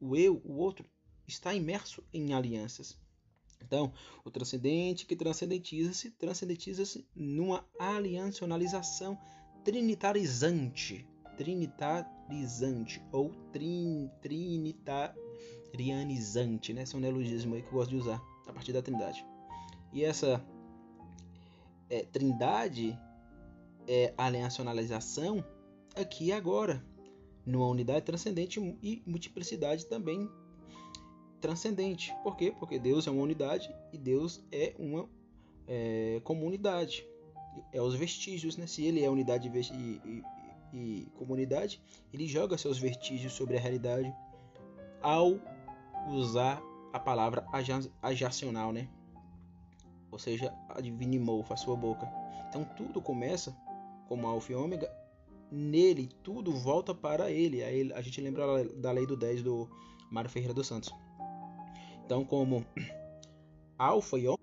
o 0.00 0.16
eu, 0.16 0.40
o 0.44 0.56
outro, 0.56 0.84
está 1.26 1.54
imerso 1.54 2.04
em 2.12 2.34
alianças. 2.34 2.98
Então, 3.62 3.92
o 4.24 4.30
transcendente 4.30 5.06
que 5.06 5.16
transcendentiza-se, 5.16 6.10
transcendentiza-se 6.12 7.04
numa 7.14 7.66
aliancionalização 7.78 9.18
trinitarizante, 9.64 11.06
trinitarizante 11.36 13.02
ou 13.10 13.30
trin, 13.52 14.10
trinitarianizante, 14.20 16.72
né? 16.72 16.86
São 16.86 17.00
neologismos 17.00 17.56
aí 17.56 17.62
que 17.62 17.68
eu 17.68 17.72
gosto 17.72 17.90
de 17.90 17.96
usar 17.96 18.22
a 18.46 18.52
partir 18.52 18.72
da 18.72 18.82
Trindade. 18.82 19.26
E 19.92 20.04
essa 20.04 20.40
é, 21.90 22.04
Trindade 22.04 22.96
é 23.88 24.14
aliancionalização 24.16 25.44
aqui 25.96 26.26
e 26.26 26.32
agora, 26.32 26.84
numa 27.46 27.66
unidade 27.66 28.04
transcendente 28.04 28.60
e 28.82 29.02
multiplicidade 29.06 29.86
também 29.86 30.28
transcendente. 31.40 32.12
Por 32.22 32.36
quê? 32.36 32.52
Porque 32.58 32.78
Deus 32.78 33.06
é 33.06 33.10
uma 33.10 33.22
unidade 33.22 33.72
e 33.92 33.98
Deus 33.98 34.42
é 34.50 34.74
uma 34.78 35.08
é, 35.68 36.20
comunidade. 36.24 37.06
É 37.72 37.80
os 37.80 37.94
vestígios, 37.94 38.56
né? 38.56 38.66
Se 38.66 38.84
ele 38.84 39.02
é 39.02 39.08
unidade 39.08 39.48
e, 39.48 40.00
e, 40.04 40.22
e, 40.72 41.06
comunidade, 41.16 41.80
ele 42.12 42.26
joga 42.26 42.58
seus 42.58 42.78
vestígios 42.78 43.32
sobre 43.32 43.56
a 43.56 43.60
realidade 43.60 44.12
ao 45.00 45.38
usar 46.10 46.60
a 46.92 46.98
palavra 46.98 47.46
ajacional, 48.02 48.72
né? 48.72 48.88
Ou 50.10 50.18
seja, 50.18 50.52
adivinimou 50.68 51.44
a 51.48 51.56
sua 51.56 51.76
boca. 51.76 52.10
Então 52.48 52.64
tudo 52.76 53.00
começa 53.00 53.56
como 54.08 54.26
alfa 54.26 54.52
e 54.52 54.54
ômega. 54.54 55.05
Nele, 55.50 56.10
tudo 56.22 56.52
volta 56.52 56.94
para 56.94 57.30
ele. 57.30 57.62
Aí 57.62 57.92
a 57.92 58.00
gente 58.00 58.20
lembra 58.20 58.64
da 58.76 58.90
lei 58.90 59.06
do 59.06 59.16
10 59.16 59.42
do 59.42 59.68
Mário 60.10 60.30
Ferreira 60.30 60.54
dos 60.54 60.66
Santos. 60.66 60.90
Então, 62.04 62.24
como 62.24 62.64
alfa 63.78 64.18
e 64.18 64.26
ômega, 64.26 64.42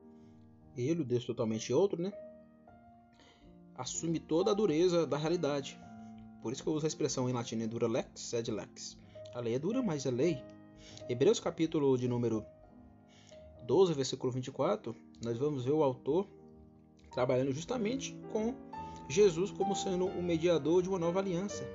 ele, 0.75 1.01
o 1.01 1.05
Deus 1.05 1.25
totalmente 1.25 1.71
outro, 1.73 2.01
né? 2.01 2.11
Assume 3.75 4.19
toda 4.19 4.51
a 4.51 4.53
dureza 4.53 5.05
da 5.05 5.17
realidade. 5.17 5.79
Por 6.41 6.51
isso 6.51 6.61
que 6.61 6.69
eu 6.69 6.73
uso 6.73 6.85
a 6.85 6.87
expressão 6.87 7.29
em 7.29 7.33
latim, 7.33 7.55
né? 7.55 7.67
dura 7.67 7.87
lex, 7.87 8.19
sed 8.19 8.51
lex. 8.51 8.97
A 9.33 9.39
lei 9.39 9.55
é 9.55 9.59
dura, 9.59 9.81
mas 9.81 10.05
é 10.05 10.11
lei. 10.11 10.43
Hebreus 11.07 11.39
capítulo 11.39 11.97
de 11.97 12.07
número 12.07 12.45
12, 13.65 13.93
versículo 13.93 14.31
24, 14.31 14.95
nós 15.23 15.37
vamos 15.37 15.63
ver 15.63 15.71
o 15.71 15.83
autor 15.83 16.27
trabalhando 17.11 17.51
justamente 17.53 18.15
com 18.31 18.53
Jesus 19.09 19.51
como 19.51 19.75
sendo 19.75 20.05
o 20.05 20.21
mediador 20.21 20.81
de 20.81 20.89
uma 20.89 20.99
nova 20.99 21.19
aliança. 21.19 21.67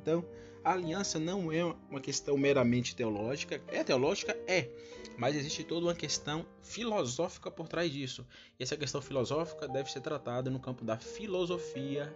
Então, 0.00 0.24
a 0.64 0.72
aliança 0.72 1.18
não 1.18 1.50
é 1.52 1.64
uma 1.90 2.00
questão 2.00 2.36
meramente 2.36 2.94
teológica. 2.94 3.60
É 3.68 3.82
teológica? 3.82 4.36
É. 4.46 4.68
Mas 5.16 5.36
existe 5.36 5.64
toda 5.64 5.86
uma 5.86 5.94
questão 5.94 6.46
filosófica 6.62 7.50
por 7.50 7.68
trás 7.68 7.90
disso. 7.90 8.26
E 8.58 8.62
essa 8.62 8.76
questão 8.76 9.02
filosófica 9.02 9.68
deve 9.68 9.90
ser 9.90 10.00
tratada 10.00 10.50
no 10.50 10.60
campo 10.60 10.84
da 10.84 10.98
filosofia, 10.98 12.14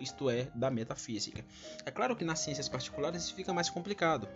isto 0.00 0.30
é, 0.30 0.50
da 0.54 0.70
metafísica. 0.70 1.44
É 1.84 1.90
claro 1.90 2.16
que 2.16 2.24
nas 2.24 2.40
ciências 2.40 2.68
particulares 2.68 3.24
isso 3.24 3.34
fica 3.34 3.52
mais 3.52 3.70
complicado, 3.70 4.28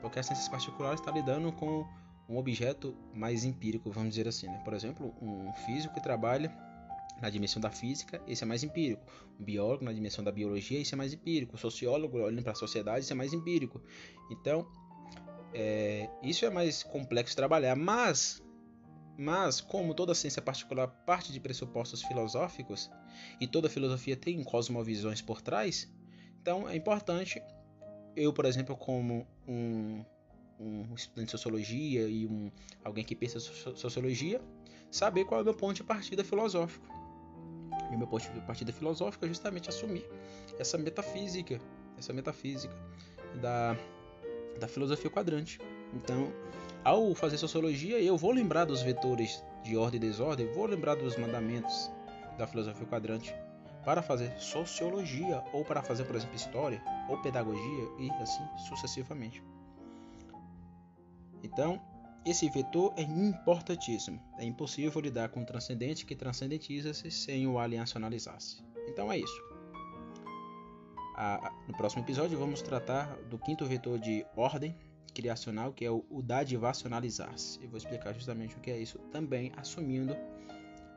porque 0.00 0.18
as 0.18 0.26
ciências 0.26 0.48
particulares 0.48 1.00
estão 1.00 1.14
lidando 1.14 1.52
com 1.52 1.86
um 2.28 2.36
objeto 2.36 2.94
mais 3.14 3.44
empírico, 3.44 3.90
vamos 3.90 4.10
dizer 4.10 4.28
assim. 4.28 4.46
Né? 4.46 4.60
Por 4.64 4.74
exemplo, 4.74 5.14
um 5.20 5.52
físico 5.64 5.94
que 5.94 6.02
trabalha 6.02 6.50
na 7.22 7.30
dimensão 7.30 7.62
da 7.62 7.70
física, 7.70 8.20
esse 8.26 8.42
é 8.42 8.46
mais 8.46 8.64
empírico. 8.64 9.06
Um 9.38 9.44
biólogo 9.44 9.84
na 9.84 9.92
dimensão 9.92 10.24
da 10.24 10.32
biologia, 10.32 10.80
esse 10.80 10.92
é 10.92 10.96
mais 10.96 11.12
empírico. 11.12 11.54
O 11.54 11.58
sociólogo 11.58 12.18
olhando 12.18 12.42
para 12.42 12.52
a 12.52 12.56
sociedade, 12.56 13.04
isso 13.04 13.12
é 13.12 13.16
mais 13.16 13.32
empírico. 13.32 13.80
Então, 14.28 14.66
é, 15.54 16.10
isso 16.22 16.44
é 16.44 16.50
mais 16.50 16.82
complexo 16.82 17.30
de 17.30 17.36
trabalhar, 17.36 17.76
mas, 17.76 18.42
mas 19.16 19.60
como 19.60 19.94
toda 19.94 20.14
ciência 20.14 20.42
particular 20.42 20.88
parte 20.88 21.32
de 21.32 21.38
pressupostos 21.38 22.02
filosóficos 22.02 22.90
e 23.40 23.46
toda 23.46 23.70
filosofia 23.70 24.16
tem 24.16 24.42
cosmovisões 24.42 25.22
por 25.22 25.40
trás, 25.40 25.88
Então 26.40 26.68
é 26.68 26.74
importante 26.74 27.40
eu, 28.16 28.32
por 28.32 28.44
exemplo, 28.44 28.76
como 28.76 29.26
um, 29.46 30.04
um 30.58 30.94
estudante 30.94 31.26
de 31.26 31.30
sociologia 31.30 32.08
e 32.08 32.26
um, 32.26 32.50
alguém 32.84 33.04
que 33.04 33.14
pensa 33.14 33.38
sociologia, 33.40 34.40
saber 34.90 35.24
qual 35.24 35.40
é 35.40 35.42
o 35.42 35.44
meu 35.44 35.54
ponto 35.54 35.74
de 35.74 35.84
partida 35.84 36.22
filosófico. 36.22 37.01
E 37.92 37.94
o 37.94 37.98
meu 37.98 38.06
ponto 38.06 38.28
de 38.32 38.40
partida 38.40 38.72
filosófico 38.72 39.24
é 39.26 39.28
justamente 39.28 39.68
assumir 39.68 40.08
essa 40.58 40.78
metafísica, 40.78 41.60
essa 41.98 42.12
metafísica 42.12 42.74
da, 43.40 43.76
da 44.58 44.66
filosofia 44.66 45.10
quadrante. 45.10 45.60
Então, 45.94 46.32
ao 46.82 47.14
fazer 47.14 47.36
sociologia, 47.36 48.00
eu 48.00 48.16
vou 48.16 48.32
lembrar 48.32 48.64
dos 48.64 48.80
vetores 48.82 49.44
de 49.62 49.76
ordem 49.76 49.98
e 49.98 50.00
desordem, 50.00 50.50
vou 50.52 50.64
lembrar 50.64 50.94
dos 50.94 51.16
mandamentos 51.18 51.90
da 52.38 52.46
filosofia 52.46 52.86
quadrante 52.86 53.34
para 53.84 54.00
fazer 54.00 54.32
sociologia 54.38 55.44
ou 55.52 55.64
para 55.64 55.82
fazer, 55.82 56.04
por 56.04 56.16
exemplo, 56.16 56.34
história 56.34 56.82
ou 57.10 57.18
pedagogia 57.18 57.88
e 57.98 58.10
assim 58.22 58.42
sucessivamente. 58.68 59.44
Então, 61.42 61.78
esse 62.24 62.48
vetor 62.48 62.92
é 62.96 63.02
importantíssimo. 63.02 64.20
É 64.38 64.44
impossível 64.44 65.00
lidar 65.00 65.28
com 65.30 65.42
o 65.42 65.46
transcendente 65.46 66.06
que 66.06 66.14
transcendentiza-se 66.14 67.10
sem 67.10 67.46
o 67.46 67.58
alienacionalizar-se. 67.58 68.62
Então 68.88 69.10
é 69.10 69.18
isso. 69.18 69.42
no 71.66 71.76
próximo 71.76 72.02
episódio 72.02 72.38
vamos 72.38 72.62
tratar 72.62 73.16
do 73.28 73.38
quinto 73.38 73.64
vetor 73.66 73.98
de 73.98 74.24
ordem 74.36 74.74
criacional, 75.14 75.72
que 75.72 75.84
é 75.84 75.90
o, 75.90 76.04
o 76.10 76.22
dadivacionalizar-se. 76.22 77.62
Eu 77.62 77.68
vou 77.68 77.76
explicar 77.76 78.14
justamente 78.14 78.56
o 78.56 78.60
que 78.60 78.70
é 78.70 78.78
isso, 78.78 78.98
também 79.10 79.52
assumindo 79.56 80.16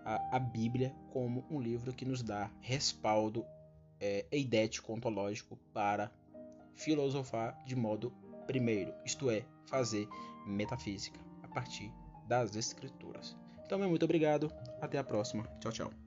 a, 0.05 0.37
a 0.37 0.39
Bíblia 0.39 0.93
como 1.11 1.43
um 1.49 1.59
livro 1.59 1.91
que 1.91 2.05
nos 2.05 2.21
dá 2.21 2.49
respaldo 2.61 3.45
é, 3.99 4.25
eidético 4.31 4.93
ontológico 4.93 5.57
para 5.73 6.11
filosofar 6.75 7.57
de 7.65 7.75
modo 7.75 8.13
primeiro, 8.45 8.93
isto 9.03 9.29
é, 9.29 9.43
fazer 9.65 10.07
metafísica 10.45 11.19
a 11.43 11.47
partir 11.47 11.91
das 12.27 12.55
escrituras. 12.55 13.35
Então, 13.65 13.79
muito 13.79 14.05
obrigado, 14.05 14.51
até 14.81 14.97
a 14.97 15.03
próxima. 15.03 15.43
Tchau, 15.59 15.71
tchau. 15.71 16.04